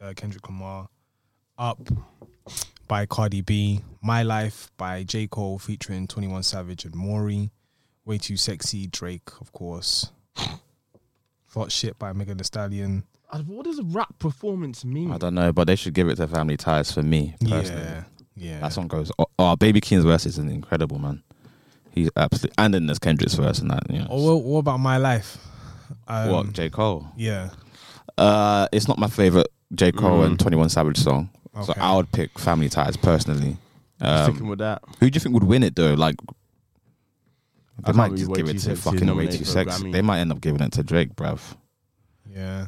[0.00, 0.88] uh, Kendrick Lamar,
[1.58, 1.80] Up
[2.88, 5.26] by Cardi B, My Life by J.
[5.26, 7.50] Cole featuring 21 Savage and Morray,
[8.04, 10.10] Way Too Sexy, Drake, of course.
[11.50, 13.04] Thot Shit by Megan Thee Stallion.
[13.46, 15.10] What does a rap performance mean?
[15.12, 17.82] I don't know, but they should give it to Family Ties for me personally.
[17.82, 18.04] Yeah,
[18.36, 18.60] yeah.
[18.60, 19.12] That song goes.
[19.18, 21.22] Oh, oh, Baby Keem's verse is an incredible, man.
[21.92, 23.88] He's absolutely, and then there's Kendrick's verse and that.
[23.90, 25.38] You know, Oh, well, what about My Life?
[26.08, 27.06] Um, what J Cole?
[27.16, 27.50] Yeah.
[28.18, 30.26] Uh, it's not my favorite J Cole Mm.
[30.26, 31.30] and Twenty One Savage song,
[31.64, 33.56] so I would pick Family Ties personally.
[33.96, 34.82] Sticking Um, with that.
[34.98, 35.94] who do you think would win it though?
[35.94, 36.16] Like,
[37.78, 39.90] they can't might just give it to fucking way nominated too sexy.
[39.90, 41.40] They might end up giving it to Drake, bruv.
[42.28, 42.66] Yeah.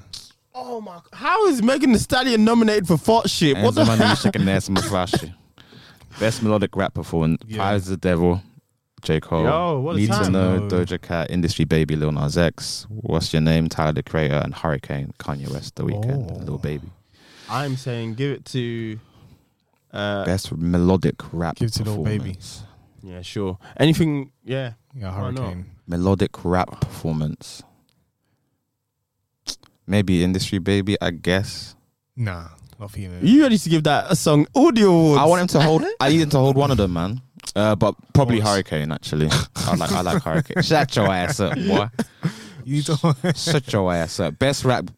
[0.54, 1.00] Oh my!
[1.12, 3.56] How is Megan Thee Stallion nominated for Fart Shit?
[3.56, 3.84] What What the?
[3.84, 5.32] the money shaking ass and flashy.
[6.20, 7.58] Best melodic rap performance: Yeah.
[7.58, 8.42] Ties the Devil,
[9.02, 9.44] J Cole.
[9.44, 10.32] Yo, what a Need to time.
[10.32, 10.68] know No.
[10.68, 12.86] Doja Cat, Industry Baby, Lil Nas X.
[12.90, 13.68] What's your name?
[13.70, 16.44] Tyler the Creator and Hurricane, Kanye West, The Weeknd, Oh.
[16.44, 16.90] Lil Baby.
[17.48, 18.98] I'm saying give it to.
[19.92, 21.56] Uh, Best melodic rap.
[21.56, 22.18] Give it to Lil Baby.
[22.18, 22.62] performance.
[23.02, 23.58] yeah, sure.
[23.78, 24.32] Anything?
[24.44, 24.72] Yeah.
[24.94, 25.38] Yeah, Why not?
[25.44, 25.66] Hurricane.
[25.86, 27.62] Melodic rap performance.
[29.86, 31.74] Maybe Industry Baby, I guess.
[32.16, 33.24] Nah, not feeling it.
[33.24, 35.20] You ready to give that a song audio awards?
[35.20, 35.84] I want him to hold.
[36.00, 37.20] I need him to hold one of them, man.
[37.56, 38.48] Uh, but probably Pause.
[38.50, 38.92] Hurricane.
[38.92, 39.92] Actually, I like.
[39.92, 40.62] I like Hurricane.
[40.62, 41.88] Shut your ass up, boy.
[42.64, 43.36] You don't.
[43.36, 44.38] Shut your ass up.
[44.38, 44.90] Best rap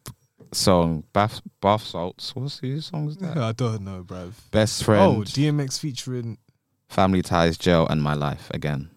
[0.52, 2.34] song, Bath Bath Salts.
[2.36, 3.08] What's his song?
[3.08, 3.38] Is that?
[3.38, 4.32] I don't know, bro.
[4.50, 6.38] Best friend, Oh, DMX featuring.
[6.88, 8.90] Family Ties, Jail, and My Life again.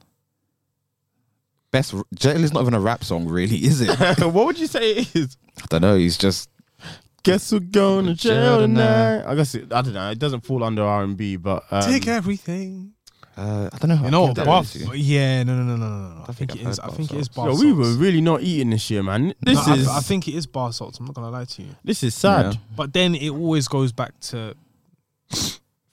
[1.72, 3.90] Best Jail is not even a rap song, really, is it?
[4.22, 5.38] What would you say it is?
[5.62, 5.96] I don't know.
[5.98, 6.50] He's just
[7.24, 9.18] Guess we're going to jail Jail tonight.
[9.20, 9.32] tonight.
[9.32, 10.10] I guess it, I don't know.
[10.12, 12.94] It doesn't fall under R and B, but um, Take everything.
[13.36, 14.06] uh, I don't know.
[14.06, 14.74] You know, I'll give that Buff.
[14.96, 16.22] Yeah, no, no, no, no, no, no.
[16.26, 16.80] I think think it I've is.
[16.80, 17.36] heard Bar think it is Salts.
[17.36, 19.34] bar So we were really not eating this year, man.
[19.42, 21.00] This No, I- is I, think it is bar salts.
[21.00, 21.70] I'm not gonna lie to you.
[21.84, 22.54] this is sad.
[22.54, 22.60] Yeah.
[22.78, 24.56] But then it always goes back to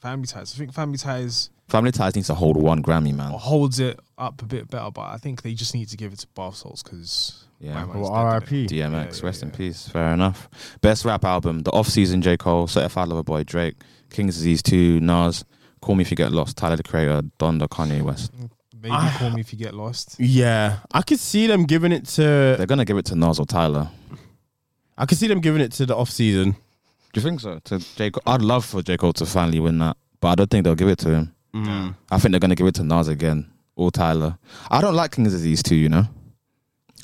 [0.04, 0.54] family ties.
[0.54, 3.30] I think family ties Family Ties needs to hold one Grammy, man.
[3.32, 6.18] holds it up a bit better, but I think they just need to give it
[6.18, 7.86] to bar salts because Yeah.
[7.86, 8.66] Well, R.I.P.
[8.66, 9.88] DMX, Yeah, yeah, rest in peace.
[9.88, 10.48] Fair enough.
[10.82, 13.76] Best rap album: The Off Season, J Cole, Certified Lover Boy, Drake,
[14.10, 15.46] King's Disease 2, Nas,
[15.80, 18.30] Call Me If You Get Lost, Tyler the Creator, Donda, Kanye West.
[18.82, 19.16] maybe Ah.
[19.18, 20.16] call me if you get lost.
[20.20, 22.22] Yeah, I could see them giving it to.
[22.58, 23.88] They're gonna give it to Nas or Tyler.
[24.98, 26.56] I could see them giving it to the off season.
[27.14, 27.60] Do you think so?
[27.64, 30.50] To J Cole, I'd love for J Cole to finally win that, but I don't
[30.50, 31.34] think they'll give it to him.
[31.54, 31.94] Mm.
[32.10, 34.36] I think they're gonna give it to Nas again or Tyler.
[34.68, 36.06] I don't like King's Disease 2, you know.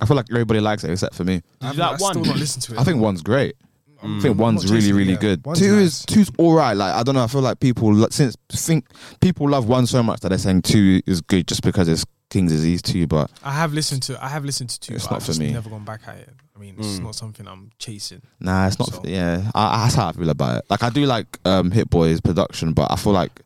[0.00, 1.42] I feel like everybody likes it except for me.
[1.60, 2.80] I've that I still not listened to it.
[2.80, 3.54] I think one's great.
[4.02, 5.20] I think I'm one's not really, really yet.
[5.20, 5.44] good.
[5.46, 5.86] One's two nice.
[5.86, 6.72] is two's all right.
[6.74, 7.24] Like I don't know.
[7.24, 8.86] I feel like people since think
[9.20, 12.52] people love one so much that they're saying two is good just because it's King's
[12.52, 13.06] Disease two.
[13.06, 14.22] But I have listened to.
[14.24, 14.94] I have listened to two.
[14.94, 15.52] It's but not I've for just me.
[15.52, 16.28] Never gone back at it.
[16.56, 17.02] I mean, it's Mm.
[17.04, 18.20] not something I'm chasing.
[18.38, 18.92] nah, it's not.
[18.92, 20.64] So- Yeah, I, that's how I feel about it.
[20.70, 23.40] Like I do like um, Hit Boy's production, but I feel like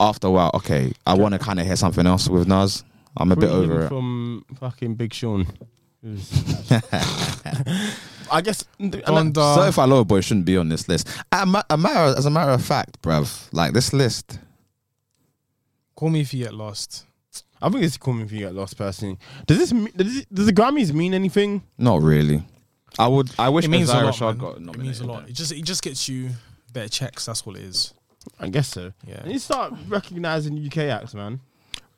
[0.00, 2.84] after a while, okay, I want to kind of hear something else with Nas.
[3.16, 3.88] I'm a bit Free him over it.
[3.88, 5.46] from fucking Big Sean.
[8.30, 8.64] I guess.
[8.80, 9.54] Donda.
[9.54, 11.08] Certified Lover Boy shouldn't be on this list.
[11.32, 14.38] A, ma- a matter, as a matter of fact, bruv, like this list.
[15.94, 17.04] Call me if you get lost.
[17.60, 19.18] I think it's call me if you get lost personally.
[19.46, 21.62] Does this me- does, it, does the Grammys mean anything?
[21.76, 22.44] Not really.
[22.98, 23.30] I would.
[23.38, 24.20] I wish It means a Isaiah lot.
[24.20, 24.36] Man.
[24.38, 24.82] got It nominated.
[24.82, 25.28] means a lot.
[25.28, 26.30] It just it just gets you
[26.72, 27.26] better checks.
[27.26, 27.94] That's what it is.
[28.38, 28.92] I guess so.
[29.06, 29.20] Yeah.
[29.22, 31.40] And you start recognizing UK acts, man.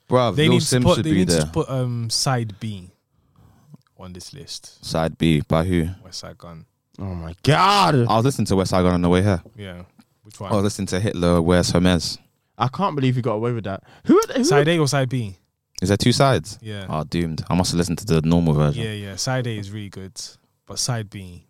[0.09, 0.97] Bruv, They Lil need to put.
[0.97, 1.41] should They be need there.
[1.43, 2.90] to put um side B
[4.01, 4.85] on this list.
[4.85, 5.89] Side B by who?
[6.05, 6.67] Westside Gunn.
[6.99, 7.95] Oh my god!
[7.95, 9.43] I was listening to Westside Gunn on the way here.
[9.57, 9.83] Yeah.
[10.23, 10.53] Which one?
[10.53, 12.19] I was listening to Hitler, Where's Hermes.
[12.59, 13.83] I can't believe you got away with that.
[14.05, 14.21] Who?
[14.35, 15.37] Who side A or side B?
[15.81, 16.59] Is there two sides?
[16.61, 16.87] Yeah.
[16.89, 17.43] Oh, doomed.
[17.49, 18.85] I must have listened to the normal version.
[18.85, 19.17] Yeah, yeah.
[19.17, 20.21] Side A is really good,
[20.67, 21.47] but side B.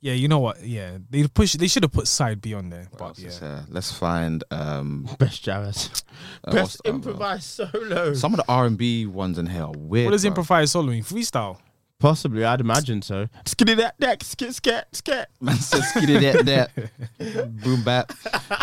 [0.00, 0.62] Yeah, you know what?
[0.62, 1.54] Yeah, they push.
[1.54, 2.86] They should have put side B on there.
[2.90, 3.64] What But else is yeah, here?
[3.68, 6.04] Let's find um, Best Jarvis.
[6.44, 8.14] uh, Best the other- improvised solo.
[8.14, 10.06] Some of the R and B ones in here are weird.
[10.06, 10.28] what does bro.
[10.28, 11.02] improvised solo mean?
[11.02, 11.58] Freestyle.
[12.00, 13.26] Possibly, I'd imagine so.
[13.44, 15.26] Skitty that deck, skit, skit, skit.
[15.40, 16.70] Man said skitty that
[17.18, 17.60] that.
[17.64, 18.12] Boom bap.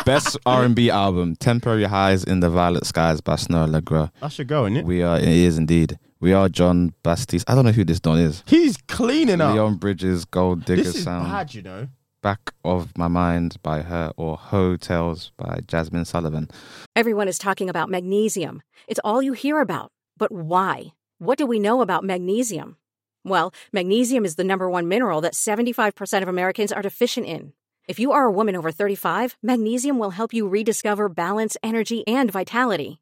[0.06, 4.10] Best R and B album: Temporary Highs in the Violet Skies by Snoh Aalegra.
[4.22, 4.86] I should go, innit?
[4.86, 5.18] We are.
[5.20, 6.00] It is indeed.
[6.20, 7.44] We are Jon Batiste.
[7.48, 8.44] I don't know who this Don is.
[8.48, 9.54] He's cleaning up.
[9.54, 11.26] Leon Bridges, Gold Digger this is Sound.
[11.30, 11.88] bad, you know.
[12.24, 16.50] Back of My Mind by her or Heaux Tales by Jazmine Sullivan.
[16.96, 18.64] Everyone is talking about magnesium.
[18.88, 19.92] It's all you hear about.
[20.18, 20.94] But why?
[21.20, 22.78] What do we know about magnesium?
[23.24, 27.54] Well, magnesium is the number one mineral that 75% of Americans are deficient in.
[27.88, 32.32] If you are a woman over 35, magnesium will help you rediscover balance, energy, and
[32.32, 33.02] vitality.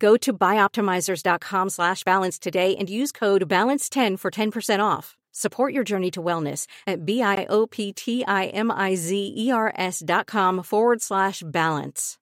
[0.00, 5.16] Go to bioptimizers.com slash balance today and use code BALANCE10 for 10% off.
[5.32, 12.18] Support your journey to wellness at B-I-O-P-T-I-M-I-Z-E-R-S dot com forward slash balance.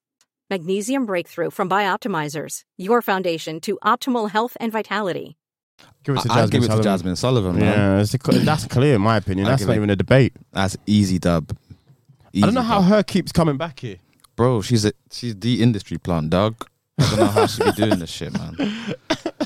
[0.50, 5.36] Magnesium Breakthrough from Bioptimizers, your foundation to optimal health and vitality.
[6.04, 6.52] Give it to I- I'd Jazmine.
[6.52, 7.12] give it to Sullivan.
[7.12, 7.78] Jazmine Sullivan, man.
[7.78, 9.46] Yeah, it's a, that's clear in my opinion.
[9.46, 10.34] I That's give not it- even a debate.
[10.52, 11.50] That's easy dub.
[11.52, 11.56] I
[12.40, 12.88] don't know Easy how dub.
[12.90, 13.96] her keeps coming back here.
[14.36, 16.66] Bro, she's a she's the industry plant, dog.
[16.98, 18.54] I don't know how she be doing this shit, man.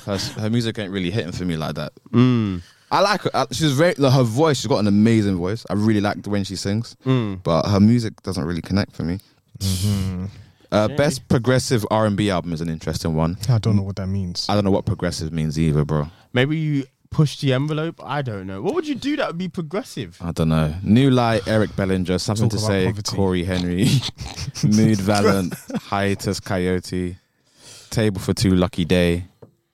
[0.04, 1.92] Her, her music ain't really hitting for me like that.
[2.12, 2.62] Mm.
[2.92, 3.30] I like her.
[3.34, 4.58] I- She's very like, her voice.
[4.58, 5.64] She's got an amazing voice.
[5.68, 7.42] I really like the when she sings, Mm.
[7.42, 9.18] but her music doesn't really connect for me.
[10.72, 13.36] Uh, best progressive R and B album is an interesting one.
[13.48, 14.46] I don't know what that means.
[14.48, 16.08] I don't know what progressive means either, bro.
[16.32, 18.00] Maybe you push the envelope.
[18.04, 18.62] I don't know.
[18.62, 20.16] What would you do that would be progressive?
[20.20, 20.72] I don't know.
[20.84, 22.86] New Light, Eric Bellinger, something Talk to about say.
[22.86, 23.16] poverty.
[23.16, 23.88] Cory Henry,
[24.64, 25.54] Mood Valiant,
[25.88, 27.16] Hiatus Kaiyote,
[27.90, 29.24] Table for Two, Lucky Day,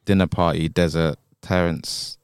[0.05, 2.19] Dinner Party, Desert, Terrence,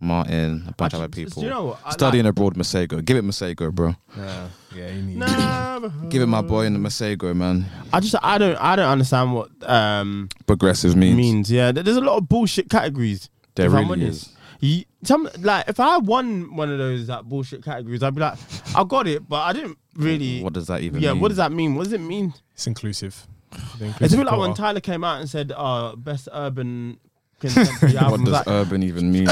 [0.00, 1.42] Martin, a bunch of other people.
[1.44, 1.80] You know what?
[1.84, 3.04] I Studying abroad, Masego.
[3.04, 3.94] Give it Masego, bro.
[4.16, 5.18] yeah, yeah, you need.
[5.18, 7.66] Like, Give it my boy in the Masego, man.
[7.92, 11.16] I just I don't I don't understand what um Progressive means.
[11.16, 11.50] means.
[11.52, 13.28] Yeah, There- there's a lot of bullshit categories.
[13.54, 14.22] There if I'm really honest.
[14.28, 14.36] is.
[14.60, 18.38] You, some like if I won one of those like bullshit categories, I'd be like,
[18.76, 20.40] I got it, but I didn't really.
[20.42, 21.20] What does that even yeah, mean?
[21.20, 21.74] what does that mean?
[21.74, 22.32] What does it mean?
[22.54, 23.26] It's inclusive.
[23.52, 24.54] The It's a inclusive bit like when.
[24.54, 26.98] Tyler came out and said, "Oh, best urban
[27.40, 29.28] contemporary album." What does like, urban even mean?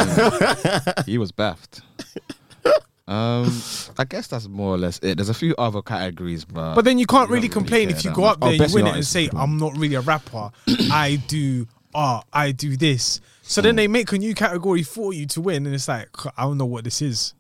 [1.07, 1.83] he was baffed.
[3.09, 3.61] Um,
[3.99, 5.17] I guess that's more or less it.
[5.17, 8.05] There's a few other categories, but But then you can't really don't really complain if
[8.05, 9.29] you go up there Oh, you win it and say.
[9.35, 10.53] I'm not really a rapper.
[10.93, 12.25] I do art.
[12.33, 13.21] I do this.
[13.43, 15.67] So then they make a new category for you to win.
[15.67, 17.35] And it's like, I don't know what this is.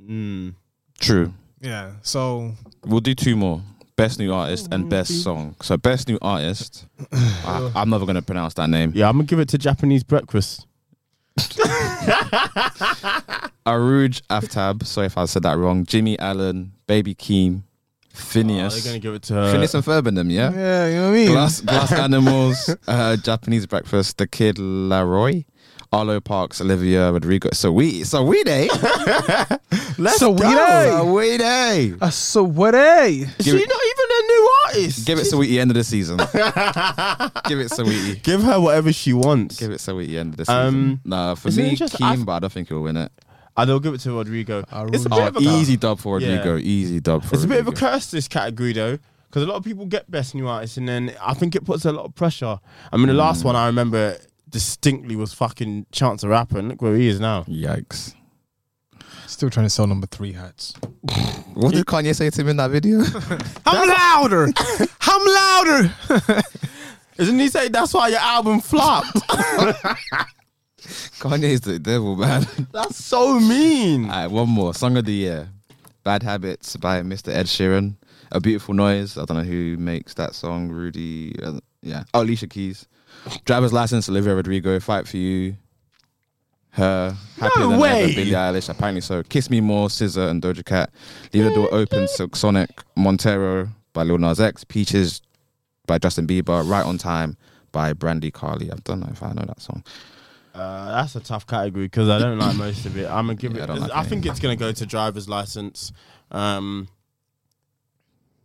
[0.00, 0.54] mm,
[1.00, 1.34] true.
[1.60, 1.94] Yeah.
[2.02, 2.52] So
[2.84, 3.60] We'll do two more.
[3.96, 5.54] Best new artist and best song.
[5.62, 6.86] So best new artist.
[7.12, 8.92] I, I'm never gonna pronounce that name.
[8.94, 10.66] yeah, I'm gonna give it to Japanese breakfast.
[13.66, 14.84] Arooj Aftab.
[14.84, 15.84] Sorry if I said that wrong.
[15.86, 18.74] Jimmy Allen, Baby Keem, Oh, Phineas.
[18.74, 19.52] they're gonna give it to her.
[19.52, 20.52] Phineas and Ferb in them, yeah.
[20.52, 21.28] yeah, you know what I mean.
[21.28, 25.44] Glass, glass animals, uh, Japanese breakfast, the kid LAROI,
[25.92, 27.48] Arlo Parks, Olivia Rodrigo.
[27.52, 28.68] So we, Saweetie,
[29.98, 30.46] Let's So we go.
[30.46, 32.02] Saweetie.
[32.02, 32.74] Uh, so what?
[32.74, 33.81] Hey, Is Give she it- not even
[34.22, 35.06] a new artist?
[35.06, 36.16] Give it Saweetie end of the season.
[37.48, 38.22] Give it Saweetie.
[38.22, 39.58] Give her whatever she wants.
[39.58, 40.66] Give it Saweetie end of the season.
[40.66, 43.12] Um, nah, for me, interesting- Keem, I've- but I don't think he'll win it.
[43.56, 44.64] I will give it to Rodrigo.
[44.92, 46.36] It's a bit Oh, of a easy dub for Yeah.
[46.38, 46.56] Rodrigo.
[46.58, 49.56] Easy dub for It's a bit of a curse this category though, because a lot
[49.56, 52.14] of people get best new artists, and then I think it puts a lot of
[52.14, 52.58] pressure.
[52.90, 53.16] I mean, the Mm.
[53.18, 54.16] last one I remember
[54.48, 57.42] distinctly was fucking Chance the Rapper, and look where he is now.
[57.44, 58.14] Yikes.
[59.26, 60.74] Still trying to sell number three hats.
[61.54, 63.00] What did Kanye say to him in that video?
[63.66, 64.48] I'm louder.
[65.02, 65.94] I'm louder.
[67.18, 69.12] Isn't he saying that's why your album flopped?
[71.20, 72.46] Kanye is the devil, man.
[72.72, 74.04] that's so mean.
[74.06, 74.72] All right, one more.
[74.72, 75.48] Song of the year.
[76.04, 77.28] Bad Habits by Mr.
[77.28, 77.96] Ed Sheeran.
[78.32, 79.18] A Beautiful Noise.
[79.18, 80.70] I don't know who makes that song.
[80.70, 81.36] Rudy.
[81.42, 82.04] Uh, yeah.
[82.14, 82.86] Oh, Alicia Keys.
[83.44, 84.08] Driver's License.
[84.08, 84.80] Olivia Rodrigo.
[84.80, 85.56] Fight for You.
[86.72, 87.16] Her.
[87.38, 88.04] Happier No Than way.
[88.04, 88.12] Ever.
[88.14, 88.68] Billie Eilish.
[88.68, 89.22] Apparently so.
[89.22, 89.88] Kiss Me More.
[89.88, 90.90] SZA and Doja Cat.
[91.32, 92.08] Leave the Door Open.
[92.08, 92.70] Silk Sonic.
[92.96, 94.64] Montero by Lil Nas X.
[94.64, 95.20] Peaches
[95.86, 96.68] by Justin Bieber.
[96.68, 97.36] Right on Time
[97.72, 98.72] by Brandi Carlile.
[98.72, 99.84] I don't know if I know that song.
[100.54, 103.06] Uh, that's a tough category because I don't like most of it.
[103.06, 103.66] I'm gonna give Yeah, it.
[103.68, 105.92] don't like I think it's gonna go to driver's license.
[106.30, 106.88] Um,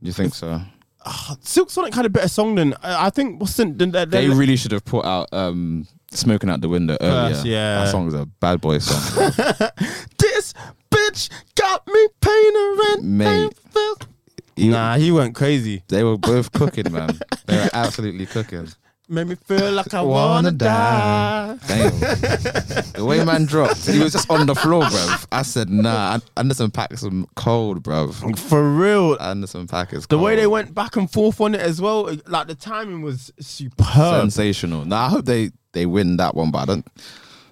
[0.02, 0.62] You think so?
[1.42, 3.40] Silk Sonic had a better song than I I think.
[3.42, 6.98] What's the, the, the, They really should have put out um, "Smoking Out the Window"
[7.02, 7.34] earlier.
[7.36, 7.84] First, yeah.
[7.84, 9.32] that song is a bad boy song.
[10.18, 10.54] this
[10.92, 13.04] bitch got me paying rent.
[13.04, 13.54] Mate.
[14.56, 15.84] He- Nah, he went crazy.
[15.88, 17.20] they were both cooking, man.
[17.46, 18.68] They were absolutely cooking.
[19.10, 21.56] Made me feel like I Wanna wanna die.
[21.56, 21.58] die.
[21.68, 22.00] Damn.
[22.94, 25.28] the way man dropped, he was just on the floor, bruv.
[25.32, 28.38] I said, nah, Anderson Paak is cold, bruv.
[28.38, 29.16] For real.
[29.22, 30.24] Anderson Paak is The cold.
[30.26, 33.88] way they went back and forth on it as well, like the timing was superb.
[34.22, 34.84] sensational.
[34.84, 36.86] Now I hope they they win that one, but I don't.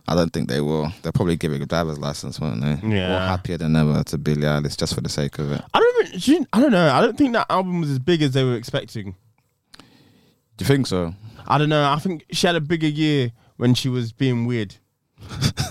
[0.07, 0.91] I don't think they will.
[1.01, 2.77] They'll probably give it a driver's license, won't they?
[2.87, 3.15] Yeah.
[3.15, 5.61] Or happier than ever to Billie Eilish just for the sake of it.
[5.73, 6.27] I don't.
[6.27, 6.91] Even, I don't know.
[6.93, 9.15] I don't think that album was as big as they were expecting.
[10.57, 11.13] Do you think so?
[11.47, 11.89] I don't know.
[11.89, 14.75] I think she had a bigger year when she was being weird.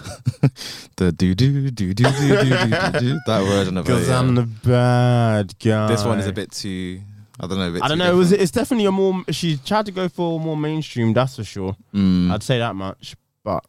[0.97, 3.88] The do do do do do do do do that version of it.
[3.88, 4.18] Because yeah.
[4.18, 5.88] I'm the bad guy.
[5.88, 7.01] This one is a bit too.
[7.40, 7.68] I don't know.
[7.68, 8.12] A bit I don't too know.
[8.12, 8.42] It was, different.
[8.42, 9.25] it's definitely a more.
[9.31, 11.12] She tried to go for more mainstream.
[11.14, 11.77] That's for sure.
[11.94, 12.31] Mm.
[12.31, 13.16] I'd say that much.
[13.42, 13.64] But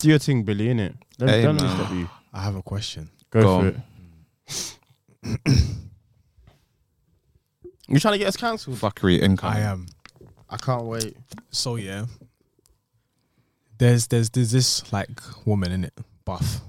[0.00, 0.68] do your thing, Billie.
[0.68, 0.96] In it.
[1.16, 1.78] Don't, Hey, don't let me man.
[1.78, 2.08] stop you.
[2.34, 3.08] I have a question.
[3.30, 3.82] Go, Go for on.
[5.46, 5.76] it.
[7.88, 8.76] You trying to get us cancelled?
[8.76, 9.52] fuckery income.
[9.52, 9.86] I am.
[10.48, 11.16] I can't wait.
[11.50, 12.06] So yeah,
[13.78, 16.60] there's there's there's this like woman in it, buff.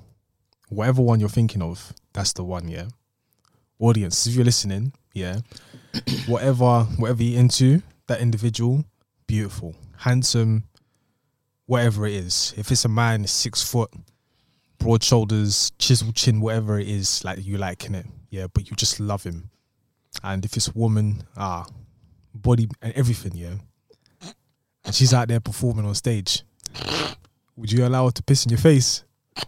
[0.70, 2.68] Whatever one you're thinking of, that's the one.
[2.68, 2.88] Yeah.
[3.80, 5.40] Audience, if you're listening, yeah.
[6.28, 8.84] whatever whatever you're into, that individual,
[9.28, 10.63] beautiful, handsome,
[11.68, 12.54] whatever it is.
[12.58, 13.92] If it's a man, six foot,
[14.80, 18.48] broad shoulders, chiseled chin, whatever it is, like you liking it, yeah.
[18.52, 19.52] But you just love him.
[20.24, 21.68] And if it's woman, ah,
[22.38, 23.56] body and everything, yeah
[24.86, 26.43] and she's out there performing on stage,
[27.58, 29.04] would you allow her to piss in your face?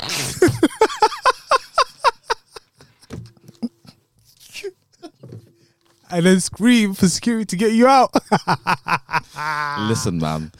[6.12, 8.12] and then scream for security to get you out.
[9.88, 10.52] Listen, man,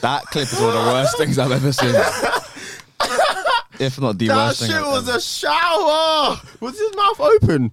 [0.00, 1.94] that clip is one of the worst things I've ever seen.
[3.78, 4.68] if not the That worst thing.
[4.70, 6.40] shit I've was ever- a shower.
[6.60, 7.72] Was his mouth open?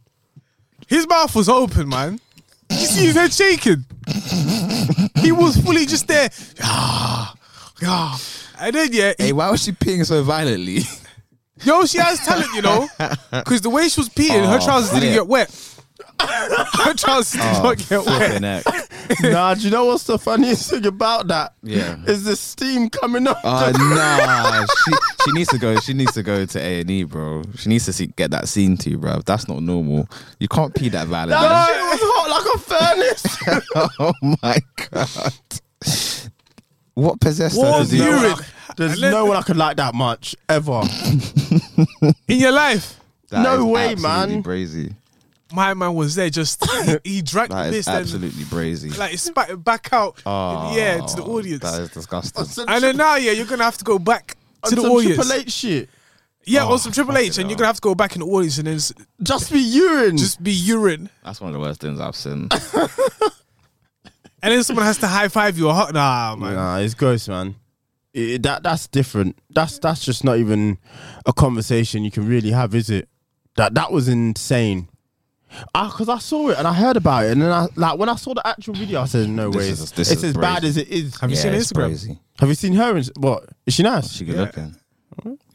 [0.88, 2.20] His mouth was open, man.
[2.74, 3.86] Did you see his head shaking?
[5.22, 6.30] he was fully just there.
[6.62, 7.34] Ah,
[7.86, 8.22] ah.
[8.60, 10.80] And then yeah, he- Hey, why was she peeing so violently?
[11.64, 12.88] yo, she has talent, you know,
[13.32, 15.16] because the way she was peeing, her Oh, trousers didn't flip.
[15.16, 15.70] get wet.
[16.20, 18.06] her trousers did Oh, not get wet.
[18.06, 18.66] flipping heck.
[19.32, 21.54] nah, do you know what's the funniest thing about that?
[21.62, 21.98] Yeah.
[22.08, 23.40] Is the steam coming up?
[23.44, 24.92] Oh nah, she
[25.26, 25.76] she needs to go.
[25.80, 27.44] She needs to go to A and E, bro.
[27.58, 29.20] She needs to see, get that scene too, bro.
[29.26, 30.08] That's not normal.
[30.40, 31.36] You can't pee that violently.
[31.36, 32.03] that shit was hot
[32.34, 33.38] like a furnace.
[34.00, 34.58] oh my
[34.92, 35.34] god!
[36.96, 38.22] What possessed What her to do urine?
[38.22, 38.50] that?
[38.78, 40.82] There's no one I could like that much ever.
[42.28, 44.44] In your life, That No is way, absolutely man.
[44.44, 44.96] Brazy.
[45.52, 46.64] my man was there just
[47.04, 48.98] he drank That the is piss and absolutely brazy.
[48.98, 51.62] like it spat it back out in the ah, air to the audience.
[51.62, 52.66] That is disgusting.
[52.68, 55.16] And then now, yeah, you're gonna have to go back to the some audience.
[55.16, 55.90] Triple H shit.
[56.46, 58.20] Yeah, Oh, on some Triple H, fucking and you're gonna have to go back in
[58.22, 60.18] the audience and then s- Just be urine.
[60.18, 62.50] just be urine, That's one of the worst things I've seen.
[64.42, 65.94] and then someone has to high five you or hot.
[65.94, 66.56] Nah, man.
[66.56, 67.56] Nah, it's gross, man.
[68.14, 69.38] It- that that's different.
[69.50, 70.78] That's that's just not even
[71.26, 73.08] a conversation you can really have, is it?
[73.56, 74.90] That that was insane.
[75.76, 78.10] Ah, because I saw it and I heard about it, and then I like when
[78.10, 80.30] I saw the actual video, I said, "No This way, is- it's, this it's is
[80.32, 80.68] as bad brazy.
[80.68, 81.92] as it is." Have you seen it's Instagram?
[81.92, 82.20] brazy.
[82.40, 82.98] Have you seen her?
[82.98, 84.12] in- What is she nice?
[84.12, 84.76] She good looking.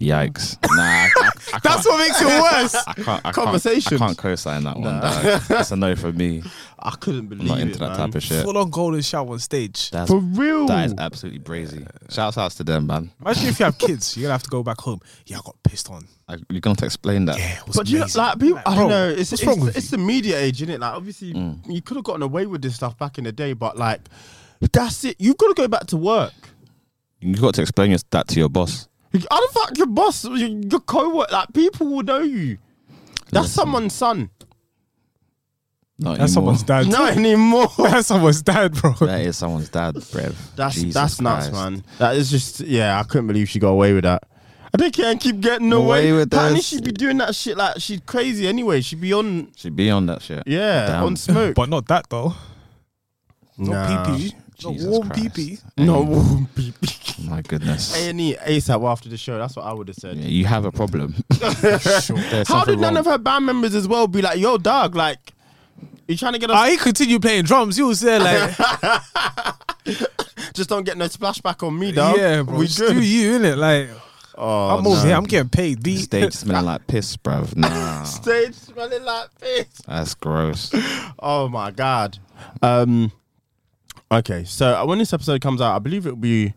[0.00, 0.56] Yikes!
[0.78, 2.74] Nah, I, I, I That's what makes it worse.
[2.86, 3.08] I can't.
[3.26, 5.00] I can't, I can't co-sign that one.
[5.00, 5.40] dog.
[5.48, 6.42] That's a no for me.
[6.78, 7.96] I couldn't I'm believe not it, that man.
[7.96, 8.44] type of shit.
[8.44, 9.90] Full on golden shower on stage.
[9.90, 10.66] That's For real.
[10.66, 11.86] that is absolutely brazy.
[12.10, 13.10] Shouts outs to them, man.
[13.20, 15.00] Imagine if you have kids, you're gonna have to go back home.
[15.26, 16.06] Yeah, I got pissed on.
[16.28, 17.38] I, you're gonna have to explain that.
[17.38, 18.22] Yeah, it was But you know, amazing.
[18.22, 19.08] like people, I don't know.
[19.08, 20.80] It's what's it's, wrong with it's the media age, isn't it?
[20.80, 21.60] Like obviously, Mm.
[21.68, 24.00] you could have gotten away with this stuff back in the day, but like,
[24.72, 25.16] that's it.
[25.18, 26.32] You've got to go back to work.
[27.20, 28.88] You've got to explain your, that to your boss.
[29.30, 32.58] How the fuck your boss, your, your co-worker, like people will know you.
[33.30, 33.48] That's Listen.
[33.48, 34.30] someone's son.
[36.00, 36.56] Not That's anymore.
[36.56, 36.86] someone's dad.
[36.88, 37.68] Not anymore.
[37.78, 38.92] That's someone's dad, bro.
[39.00, 40.34] That is someone's dad, Brev.
[40.54, 41.52] That's Jesus that's nuts, Christ.
[41.70, 41.84] man.
[41.98, 43.00] That is just yeah.
[43.00, 44.22] I couldn't believe she got away with that.
[44.72, 46.66] I think can't keep getting away, Away with Apparently, this.
[46.68, 48.80] she'd be doing that shit like she's crazy anyway.
[48.82, 50.42] She'd be on She'd be on that shit.
[50.46, 51.04] yeah Damn.
[51.04, 51.54] on smoke.
[51.56, 52.34] But not that though.
[53.56, 54.16] Not Nah.
[54.16, 54.64] pee pee.
[54.66, 55.34] Not Jesus warm Christ.
[55.34, 55.59] pee pee.
[55.78, 57.96] No, A My goodness.
[58.06, 59.38] and E ASAP after the show.
[59.38, 60.16] That's what I would have said.
[60.16, 61.14] Yeah, you have a problem.
[61.28, 62.96] There's How something did none wrong.
[62.98, 65.32] of her band members as well be like, "Yo, dog, like,
[66.06, 66.56] you trying to get us?
[66.56, 67.76] Ah, he continued playing drums.
[67.76, 68.56] He was there like,
[70.54, 72.16] just don't get no splashback on me, dog.
[72.16, 72.59] yeah, bro.
[72.59, 73.56] we just good." do you innit?
[73.56, 73.88] Like,
[74.40, 75.02] Oh, I'm over no.
[75.04, 75.16] here.
[75.16, 75.82] I'm getting paid.
[75.82, 75.96] B.
[75.96, 77.56] Stage smelling like piss, bruv.
[77.56, 79.66] Nah, Stage smelling like piss.
[79.84, 80.70] that's gross.
[81.18, 82.18] Oh my god.
[82.62, 83.11] Um.
[84.11, 86.54] Okay, so uh, when this episode comes out, I believe it'll be.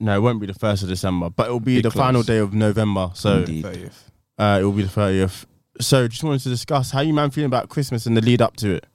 [0.00, 2.02] No, it won't be the first of December, but it'll be Be the close.
[2.04, 3.10] final day of November.
[3.14, 3.90] So Indeed.
[4.38, 5.46] uh, it will be the thirtieth.
[5.80, 8.56] So just wanted to discuss how you man feeling about Christmas and the lead up
[8.56, 8.86] to it.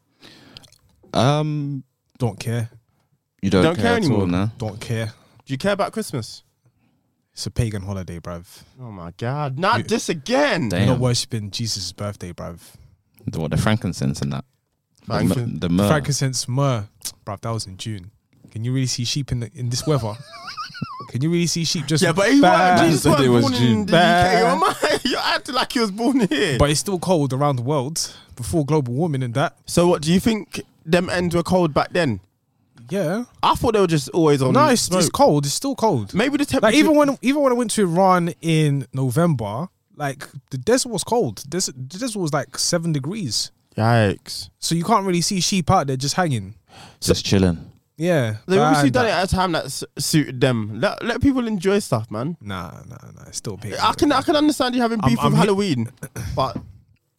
[1.14, 1.84] Um,
[2.18, 2.70] Don't care.
[3.42, 4.22] you don't, Don't care, care at anymore?
[4.22, 4.52] all, no?
[4.58, 5.08] Don't care.
[5.46, 6.44] Do you care about Christmas?
[7.34, 8.46] It's a pagan holiday, bruv.
[8.82, 10.70] Oh my god, not You- this again.
[10.70, 10.80] Damn.
[10.82, 12.60] You're not worshipping Jesus' birthday, bruv.
[13.28, 14.46] The, what the frankincense and that.
[15.08, 15.88] The, myrrh- the myrrh.
[15.88, 16.86] Frankincense myrrh,
[17.26, 17.42] bruv.
[17.42, 18.12] That was in June.
[18.52, 20.14] Can you really see sheep in the, in this weather?
[21.10, 22.04] Can you really see sheep just?
[22.04, 22.50] Yeah, but he Bah.
[22.74, 24.02] wasn't, Jesus Said wasn't was born in the UK.
[24.02, 24.40] Bah.
[24.40, 24.60] You're,
[24.92, 25.02] mad.
[25.06, 26.58] You're acting like he was born here.
[26.58, 29.58] But it's still cold around the world before global warming and that.
[29.66, 30.62] so what do you think?
[30.86, 32.22] Them ends were cold back then.
[32.90, 33.26] Yeah.
[33.44, 34.54] I thought they were just always on.
[34.54, 34.98] No, it's, snow.
[34.98, 35.46] it's cold.
[35.46, 36.14] It's still cold.
[36.14, 36.74] Maybe the temperature.
[36.74, 41.04] Like even when even when I went to Iran in November, like the desert was
[41.04, 41.44] cold.
[41.48, 43.52] This the desert was like seven degrees.
[43.78, 44.50] Yikes.
[44.60, 46.56] So you can't really see sheep out there just hanging.
[47.00, 47.72] Just chilling.
[47.98, 48.38] Yeah.
[48.48, 48.94] They obviously bad.
[49.02, 50.80] done it at a time that s- suited them.
[50.82, 52.36] Let, let people enjoy stuff, man.
[52.42, 53.24] Nah, nah, nah.
[53.28, 53.80] It's still pagan.
[53.82, 55.90] I can I can understand you having I'm- beef I'm with he- Halloween,
[56.36, 56.58] but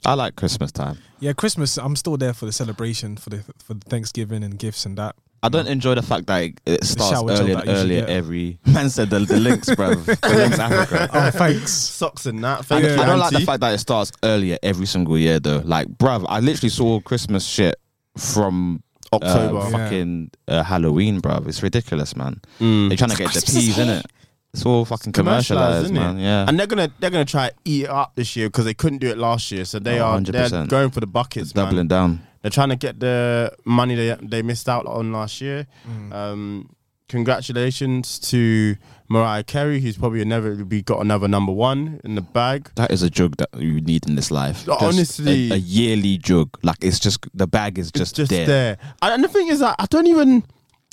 [0.04, 0.98] I like Christmas time.
[1.20, 1.78] Yeah, Christmas.
[1.78, 5.14] I'm still there for the celebration, for the for the Thanksgiving and gifts and that.
[5.44, 7.96] I don't enjoy the fact that it, it starts shower earlier that and I usually
[7.96, 8.10] earlier get.
[8.10, 8.58] every.
[8.66, 10.04] Man said the, the links, bruv.
[10.20, 11.08] The links Africa.
[11.12, 11.72] Oh, thanks.
[11.72, 12.60] socks and that.
[12.60, 13.46] I, Thank I you, don't like the auntie.
[13.46, 15.62] fact that it starts earlier every single year though.
[15.64, 17.74] Like, bruv, I literally saw Christmas shit
[18.16, 18.82] from
[19.12, 19.58] October.
[19.58, 19.70] uh, Yeah.
[19.70, 21.48] fucking uh, Halloween, bruv.
[21.48, 22.40] It's ridiculous, man.
[22.60, 22.88] Mm.
[22.88, 24.06] They're trying to get the peas in it.
[24.54, 26.18] It's all fucking commercialized, isn't man.
[26.18, 26.22] it?
[26.22, 26.44] Yeah.
[26.46, 28.98] And they're gonna they're gonna try to eat it up this year because they couldn't
[28.98, 29.64] do it last year.
[29.64, 30.68] So they Oh, are they're 100%.
[30.68, 31.64] going for the buckets, man.
[31.64, 32.20] Doubling down.
[32.42, 35.66] They're trying to get the money they they missed out on last year.
[35.88, 36.12] Mm.
[36.12, 36.76] Um,
[37.08, 38.76] congratulations to
[39.08, 42.70] Mariah Carey, who's probably never be got another number one in the bag.
[42.74, 44.64] That is a jug that you need in this life.
[44.64, 45.50] Just honestly.
[45.50, 46.58] a, a yearly jug.
[46.62, 48.46] Like it's just the bag is just, just there.
[48.46, 48.78] there.
[49.02, 50.44] And, and the thing is that I don't even.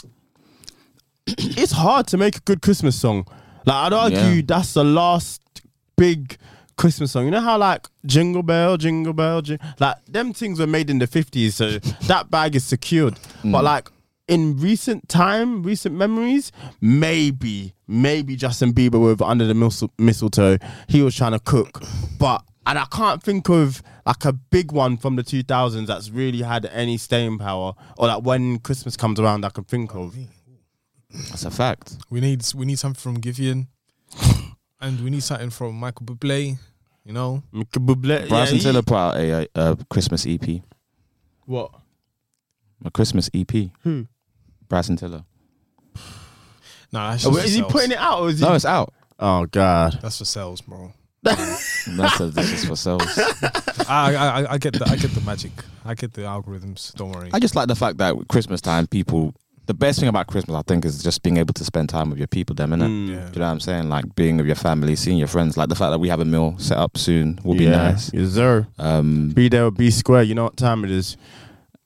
[1.27, 3.25] it's hard to make a good Christmas song.
[3.65, 4.41] Like I'd argue Yeah.
[4.45, 5.41] that's the last
[5.97, 6.37] big
[6.79, 7.25] Christmas song.
[7.25, 10.99] You know how like Jingle Bell, Jingle Bell, jing- like them things were made in
[10.99, 11.77] the fifties, so
[12.07, 13.15] that bag is secured.
[13.43, 13.51] Mm.
[13.51, 13.89] But like
[14.29, 20.57] in recent time, recent memories, maybe, maybe Justin Bieber with Under the Mistle- Mistletoe,
[20.87, 21.83] he was trying to cook,
[22.17, 22.43] but.
[22.67, 26.67] And I can't think of like a big one from the 2000s that's really had
[26.67, 30.15] any staying power, or like when Christmas comes around, I can think of.
[31.09, 31.97] That's a fact.
[32.11, 33.65] We need we need something from Giveon,
[34.79, 36.59] and we need something from Michael Bublé.
[37.09, 40.61] You know, Michael Bublé, Bryson yeah, Tiller put out a, a, a Christmas EP.
[41.47, 41.71] What?
[42.85, 43.49] A Christmas EP.
[43.81, 44.05] Who?
[44.67, 45.23] Bryson Tiller.
[46.93, 47.71] nah, that's Oh, just is for he sales.
[47.71, 48.45] putting it out or is he?
[48.45, 48.93] No, it's out.
[49.17, 49.97] oh God.
[50.03, 50.93] That's for sales, bro.
[51.23, 53.01] That's a, this is for sales.
[53.89, 55.51] I, I I- I get the I get the magic.
[55.83, 56.93] I get the algorithms.
[56.93, 57.31] Don't worry.
[57.33, 59.33] I just like the fact that Christmas time, people.
[59.69, 62.17] The best thing about Christmas, I think, is just being able to spend time with
[62.17, 62.87] your people, them, innit?
[62.87, 63.07] Mm.
[63.07, 63.15] yeah.
[63.27, 63.87] Do you know what I'm saying?
[63.87, 65.57] Like being with your family, seeing your friends.
[65.57, 68.11] Like the fact that we have a meal set up soon will be nice.
[68.11, 68.65] Yes, sir.
[68.79, 70.23] Um, Be there or be square.
[70.23, 71.17] You know what time it is.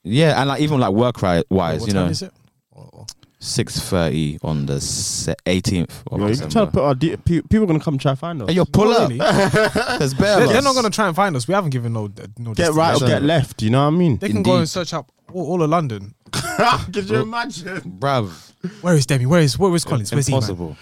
[0.01, 2.31] yeah, and like even like work ri- wise, what you time know, is it?
[2.73, 3.05] Oh,
[3.39, 7.65] six thirty on the 18th of Yo, you trying to put our de- people are
[7.65, 8.47] gonna come try to find us.
[8.47, 9.09] Hey, yo, pull Not up.
[9.09, 9.17] really.
[9.99, 11.49] There's bare They're, they're not gonna try and find us.
[11.49, 12.53] We haven't given no no.
[12.53, 13.61] get right or get left.
[13.61, 14.19] You know what I mean?
[14.19, 16.15] They can go and search up all, all of London.
[16.93, 17.81] Could you imagine?
[17.99, 18.51] bruv.
[18.81, 19.25] Where is Demi?
[19.25, 20.11] Where is where is Collins?
[20.11, 20.33] Where's he?
[20.33, 20.37] man?
[20.37, 20.77] Impossible.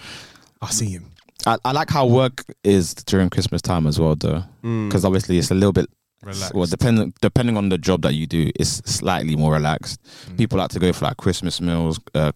[0.60, 1.06] I see him.
[1.46, 4.88] I, I like how work is during Christmas time as well, though, Mm.
[4.88, 5.86] because obviously it's a little bit.
[6.22, 6.54] Relaxed.
[6.54, 10.00] Well, depending depending on the job that you do, it's slightly more relaxed.
[10.30, 10.38] Mm.
[10.38, 12.30] People like to go for like Christmas meals, uh,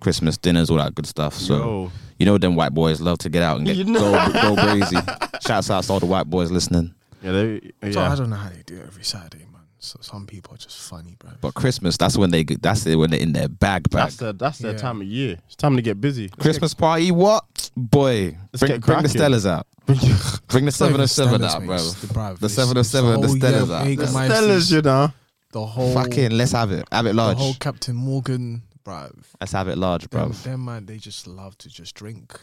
[0.00, 1.34] Christmas dinners, all that good stuff.
[1.34, 1.92] So Yo.
[2.20, 3.98] you know, them white boys love to get out and get You know-
[4.32, 4.96] go, go crazy.
[5.44, 6.94] Shouts out to all the white boys listening.
[7.22, 8.14] Yeah, they, So I yeah.
[8.14, 9.55] don't know how they do it every Saturday, man.
[9.86, 11.30] So some people are just funny, bro.
[11.40, 14.02] But Christmas, that's when they get- that's it when they're in their bag bag.
[14.04, 14.78] That's the that's their Yeah.
[14.78, 15.38] time of year.
[15.46, 16.28] It's time to get busy.
[16.28, 18.36] Christmas party, what boy?
[18.52, 19.20] Let's Bring, get bring the cracking.
[19.20, 19.66] Stellas out.
[20.48, 21.76] Bring the seven oh seven out, bro.
[21.78, 23.84] The, seven of seven, the whole Stellas Jäger- out.
[23.84, 25.12] The Jägermeisters, Stellas, you know.
[25.52, 26.88] The whole Fucking, let's have it.
[26.90, 27.38] Have it the large.
[27.38, 29.08] whole Captain Morgan, bro.
[29.40, 30.30] Let's have it large, bro.
[30.30, 32.40] Them, them man, they just love to just drink.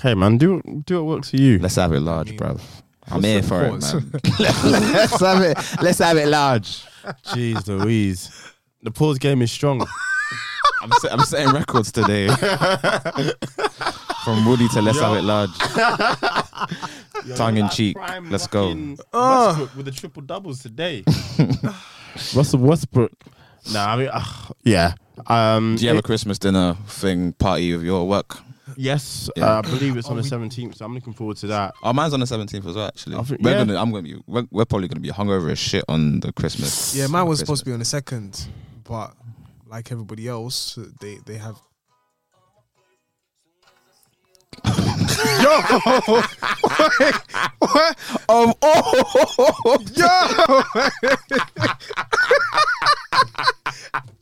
[0.00, 1.58] Hey man, do do what works for you.
[1.58, 2.56] Let's have it large, mean, bro.
[3.08, 3.80] I'm what's here for it, man.
[4.92, 5.58] let's have it.
[5.82, 6.84] Let's have it large.
[7.26, 8.52] Jeez Louise.
[8.82, 9.80] The pause game is strong.
[10.82, 12.28] I'm, set, I'm setting records today.
[14.24, 15.50] From Woody to Let's Have It Large.
[17.36, 17.96] Tongue in cheek.
[18.30, 18.68] Let's go.
[19.12, 21.04] Westbrook with the triple doubles today.
[22.34, 23.12] Russell Westbrook.
[23.72, 24.24] Nah, I mean, uh,
[24.64, 24.94] yeah.
[25.26, 28.38] Um, Do you have a Christmas dinner thing party with your work?
[28.76, 29.44] Yes, Yeah.
[29.46, 30.76] uh, I believe it's on the seventeenth.
[30.76, 31.74] So I'm looking forward to that.
[31.82, 32.86] Oh, mine's on the seventeenth as well.
[32.88, 33.58] Actually, I think- we're yeah.
[33.64, 33.76] gonna.
[33.80, 34.22] I'm gonna be.
[34.26, 36.94] We're, we're probably gonna be hungover as shit on the Christmas.
[36.94, 38.48] Yeah, mine was supposed to be on the second,
[38.84, 39.14] but
[39.68, 41.60] like everybody else, they they have.
[48.28, 49.78] Of all,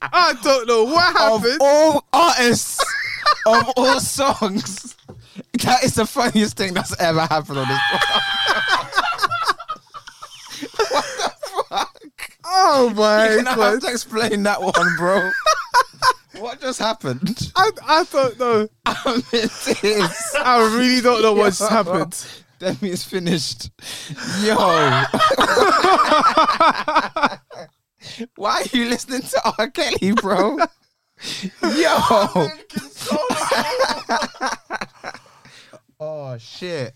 [0.03, 1.55] I don't know what happened.
[1.55, 2.84] of all artists,
[3.47, 4.97] of all songs,
[5.62, 7.78] that is the funniest thing that's ever happened on this.
[7.78, 8.20] Podcast.
[10.91, 11.32] what the
[11.68, 12.01] fuck?
[12.45, 13.72] Oh my You're gonna god!
[13.74, 15.30] have to explain that one, bro.
[16.39, 17.53] What just happened?
[17.57, 18.68] I, I don't know.
[18.87, 20.35] I'm in tears.
[20.45, 21.68] I really don't know what just Yo.
[21.68, 22.26] happened.
[22.61, 23.70] Demi's finished.
[24.43, 24.55] Yo.
[28.37, 29.68] Why are you listening to R.
[29.70, 30.59] Kelly, bro?
[31.62, 31.99] Yo.
[36.01, 36.95] oh shit.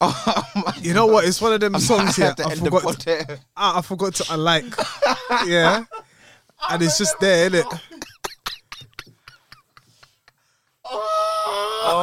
[0.00, 1.24] Oh my You know what?
[1.26, 2.26] It's one of them songs I here.
[2.26, 2.82] have to I end the forgot.
[2.82, 3.24] pod there.
[3.28, 4.64] I, ah, I forgot to unlike.
[5.46, 5.84] yeah,
[6.70, 7.66] and it's just there, isn't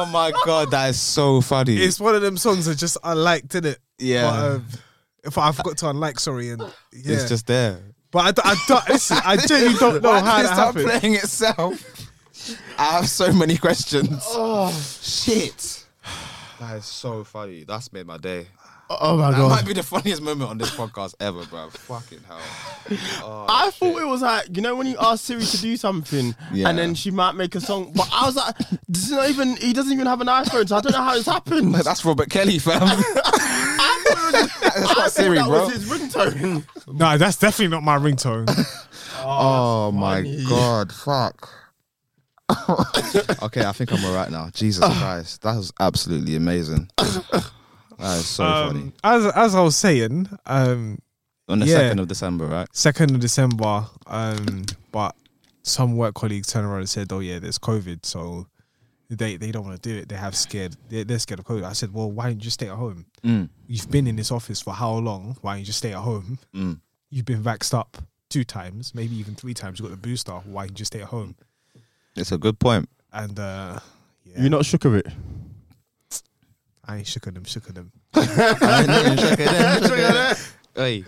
[0.02, 1.76] Oh my god, that is so funny.
[1.76, 3.78] It's one of them songs that just unliked, isn't it?
[3.98, 4.30] yeah.
[4.30, 4.66] But, um,
[5.24, 7.78] if I forgot to unlike, sorry, and yeah, It's just there.
[8.10, 9.18] but I, don't- I don't listen.
[9.24, 11.00] I genuinely don't know Why how did it that start happened.
[11.00, 12.10] playing itself?
[12.78, 14.22] I have so many questions.
[14.28, 14.72] Oh
[15.02, 15.84] shit.
[16.60, 17.64] That is so funny.
[17.64, 18.46] That's made my day.
[18.92, 19.50] Oh my That god!
[19.50, 21.70] That might be the funniest moment on this podcast ever, bro.
[21.70, 22.40] Fucking hell.
[23.22, 26.34] Oh, I thought it was like you know when you ask Siri to do something
[26.52, 26.68] Yeah.
[26.68, 28.56] and then she might make a song, but I was like,
[28.88, 29.56] this is not even.
[29.58, 31.72] He doesn't even have an iPhone, so I don't know how it's happened.
[31.74, 32.80] That's Robert Kelly, fam.
[34.32, 35.64] That's not Siri, that bro.
[35.66, 36.64] was his ringtone.
[36.92, 38.46] No, that's definitely not my ringtone.
[39.18, 41.48] Oh my god, fuck.
[43.42, 44.50] okay, I think I'm alright now.
[44.52, 46.90] Jesus Christ, that was absolutely amazing.
[48.00, 48.80] That is so funny.
[48.80, 50.98] Um, as as I was saying, um,
[51.48, 51.76] On the yeah.
[51.76, 52.68] second of December, right?
[52.72, 55.14] second of December, um, but
[55.62, 58.46] some work colleagues turned around and said, "Oh yeah, there's COVID, so
[59.10, 60.08] they they don't want to do it.
[60.08, 60.76] They have scared.
[60.88, 63.06] They're, they're scared of COVID." I said, "Well, why don't you just stay at home?
[63.24, 65.36] Mm, You've been in this office for how long?
[65.42, 66.38] Why don't you just stay at home?
[66.54, 66.80] mm.
[67.10, 67.98] You've been vaxxed up
[68.28, 69.78] two times, maybe even three times.
[69.80, 70.32] You got the booster.
[70.32, 71.34] Why don't you just stay at home?"
[72.16, 72.88] It's a good point.
[73.12, 73.78] And uh,
[74.24, 75.06] yeah, You're not shook of it.
[76.90, 77.92] I ain't shook of them, shook of them.
[80.74, 81.04] Hey,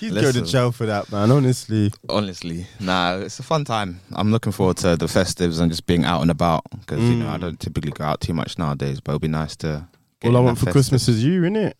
[0.00, 0.32] He's Listen.
[0.32, 1.30] going to jail for that, man.
[1.30, 1.92] Honestly.
[2.08, 4.00] honestly, nah, it's a fun time.
[4.12, 7.28] I'm looking forward to the festives and just being out and about because you know
[7.28, 7.40] I Mm.
[7.40, 9.86] don't typically go out too much nowadays, but it'll be nice to.
[10.20, 11.74] get All I want that for Christmas is you, innit?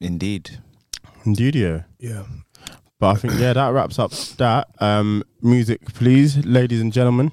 [0.00, 0.58] Indeed.
[1.24, 1.82] Indeed, yeah.
[1.98, 2.24] Yeah.
[2.98, 4.68] But I think yeah, that wraps up that.
[4.80, 7.30] Um, music, please, ladies and gentlemen.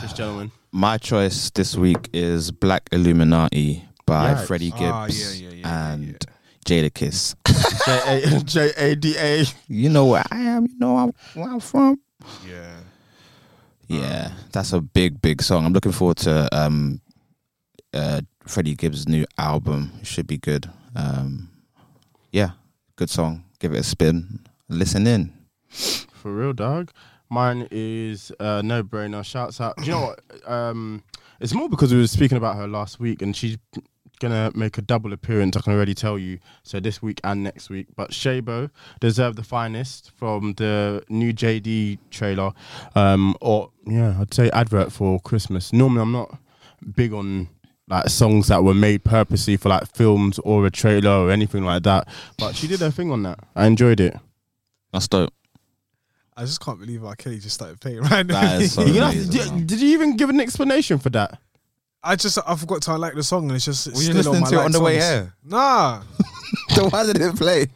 [0.00, 0.52] Just gentlemen.
[0.74, 4.46] My choice this week is Black Illuminati by Yikes.
[4.46, 6.26] Freddie Gibbs Ah, yeah, yeah, yeah, yeah, and
[6.64, 7.34] Jadakiss.
[7.84, 9.44] J A J A D A.
[9.68, 10.66] You know where I am.
[10.66, 12.00] You know I'm, where I'm from.
[12.48, 12.76] Yeah.
[13.86, 15.66] Yeah, that's a big, big song.
[15.66, 17.02] I'm looking forward to um,
[17.92, 19.92] uh, Freddie Gibbs' new album.
[20.00, 20.70] It should be good.
[20.96, 21.50] Um,
[22.30, 22.52] yeah,
[22.96, 23.44] good song.
[23.58, 24.40] Give it a spin.
[24.70, 25.34] Listen in.
[25.68, 26.92] For real, dog.
[27.32, 29.24] Mine is uh, no brainer.
[29.24, 29.78] Shouts out.
[29.78, 30.50] Do you know what?
[30.50, 31.02] Um,
[31.40, 33.56] it's more because we were speaking about her last week, and she's
[34.20, 35.56] gonna make a double appearance.
[35.56, 36.40] I can already tell you.
[36.62, 37.86] So this week and next week.
[37.96, 38.68] But Shabo
[39.00, 42.52] deserve the finest from the new JD trailer,
[42.94, 45.72] um, or yeah, I'd say advert for Christmas.
[45.72, 46.38] Normally, I'm not
[46.94, 47.48] big on
[47.88, 51.82] like songs that were made purposely for like films or a trailer or anything like
[51.84, 52.08] that.
[52.36, 53.38] But she did her thing on that.
[53.56, 54.18] I enjoyed it.
[54.92, 55.32] That's dope.
[56.36, 57.14] I just can't believe R.
[57.14, 58.40] Kelly just started playing right now.
[58.40, 59.66] That is so You know, amazing, did, man.
[59.66, 61.38] did you even give an explanation for that?
[62.02, 64.32] I just I forgot to like the song and it's just it's Were you still
[64.32, 65.12] listening on my to it like on the way songs.
[65.12, 65.34] here?
[65.44, 66.02] Nah,
[66.70, 67.66] So why did it play?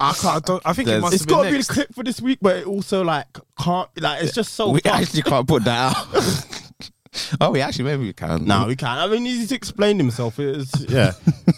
[0.00, 0.36] I can't.
[0.36, 1.70] I, don't, I think it There's- must It's have been got to be the next.
[1.70, 3.26] clip for this week, but it also like
[3.60, 4.70] can't like it's just so.
[4.70, 5.02] we fast.
[5.02, 6.90] actually can't put that out.
[7.40, 8.44] oh, we actually maybe we can.
[8.44, 8.98] No, we can't.
[9.00, 10.38] I mean, he's explained himself.
[10.38, 11.12] It's yeah,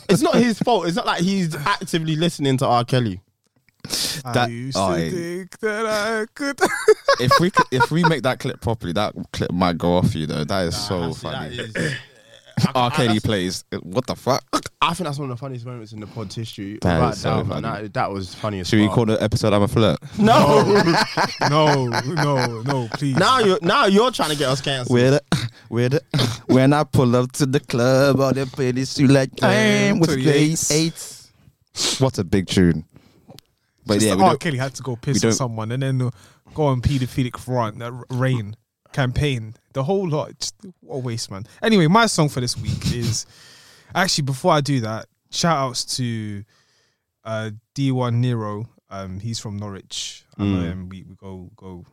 [0.08, 0.86] it's not his fault.
[0.86, 2.84] It's not like he's actively listening to R.
[2.84, 3.20] Kelly.
[4.24, 5.10] I used to yeah.
[5.10, 6.60] think that I could.
[7.20, 10.26] if we c- if we make that clip properly, that clip might go off you
[10.26, 10.44] though.
[10.44, 11.58] That is so funny.
[12.74, 12.90] R.
[12.90, 13.64] Kelly plays.
[13.82, 14.44] What the fuck?
[14.82, 16.78] I think that's one of the funniest moments in the pod history.
[16.82, 17.62] That Right so down, funny.
[17.62, 19.98] That, that was funny as Should we call the episode "I'm a flirt"?
[20.18, 20.62] No,
[21.48, 23.16] no, no, no, please.
[23.16, 24.94] now you're now you're trying to get us cancelled.
[24.94, 25.24] With it,
[25.68, 26.04] with it.
[26.46, 30.00] When I pull up to the club, all they play this you like Damn, I'm
[30.00, 30.66] with 28.
[30.72, 31.30] Eight.
[32.00, 32.84] What a big tune.
[33.86, 34.36] But Just yeah, we R.
[34.36, 36.10] Kelly had to go piss on someone and then uh,
[36.54, 37.78] go on paedophilic front.
[37.78, 38.56] That r- rain.
[38.92, 40.38] campaign, the whole lot.
[40.38, 41.44] Just what a waste, man.
[41.62, 43.24] Anyway, my song for this week is
[43.94, 46.42] actually before I do that, shout outs to
[47.24, 48.68] uh, D1 Nero.
[48.90, 50.24] Um, he's from Norwich.
[50.36, 50.62] I Mm.
[50.62, 50.88] him.
[50.88, 51.84] We, we go go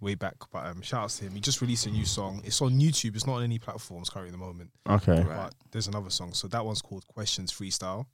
[0.00, 1.34] way back, but um, shout outs to him.
[1.34, 2.42] He just released a new song.
[2.44, 3.14] It's on YouTube.
[3.14, 4.70] It's not on any platforms currently at the moment.
[4.88, 5.24] Okay.
[5.26, 6.32] But there's another song.
[6.34, 8.06] So that one's called Questions Freestyle.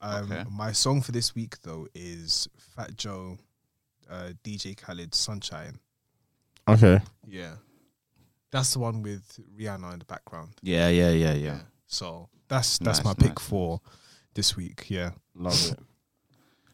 [0.00, 0.44] Um, Okay.
[0.50, 3.38] My song for this week though is Fat Joe,
[4.10, 5.78] uh, DJ Khaled, Sunshine.
[6.68, 7.00] Okay.
[7.26, 7.54] Yeah,
[8.50, 10.50] that's the one with Rihanna in the background.
[10.62, 11.58] Yeah, yeah, yeah, yeah.
[11.86, 13.80] So that's that's my pick nice, for
[14.34, 14.86] this week.
[14.88, 15.10] Yeah.
[15.34, 15.78] Love it.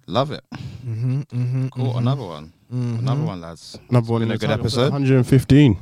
[0.07, 0.45] Love it.
[0.55, 1.99] Mm-hmm, mm-hmm, Cool.
[1.99, 2.53] Another one.
[2.71, 3.77] Another one, lads.
[3.89, 4.93] Another one in a the good episode.
[4.93, 5.77] 115.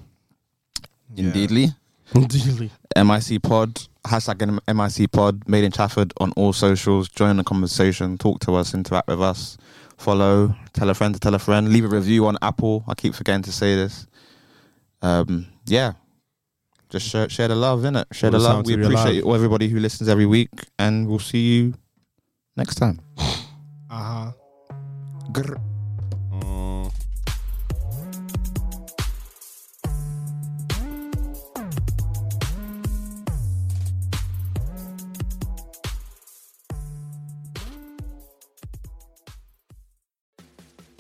[1.16, 1.68] Indeedly.
[2.14, 2.70] Indeedly.
[2.96, 7.08] MIC Pod, hashtag MIC Pod, made in Chafford on all socials.
[7.08, 9.56] Join the conversation, talk to us, interact with us,
[9.96, 12.84] follow, tell a friend to tell a friend, leave a review on Apple.
[12.86, 14.06] I keep forgetting to say this.
[15.02, 15.92] Um, yeah,
[16.90, 18.04] just share, share the love, innit?
[18.12, 18.66] Share the love.
[18.66, 21.74] We appreciate all everybody who listens every week, and we'll see you
[22.56, 23.00] next time.
[23.90, 24.32] Uh
[25.30, 25.64] huh.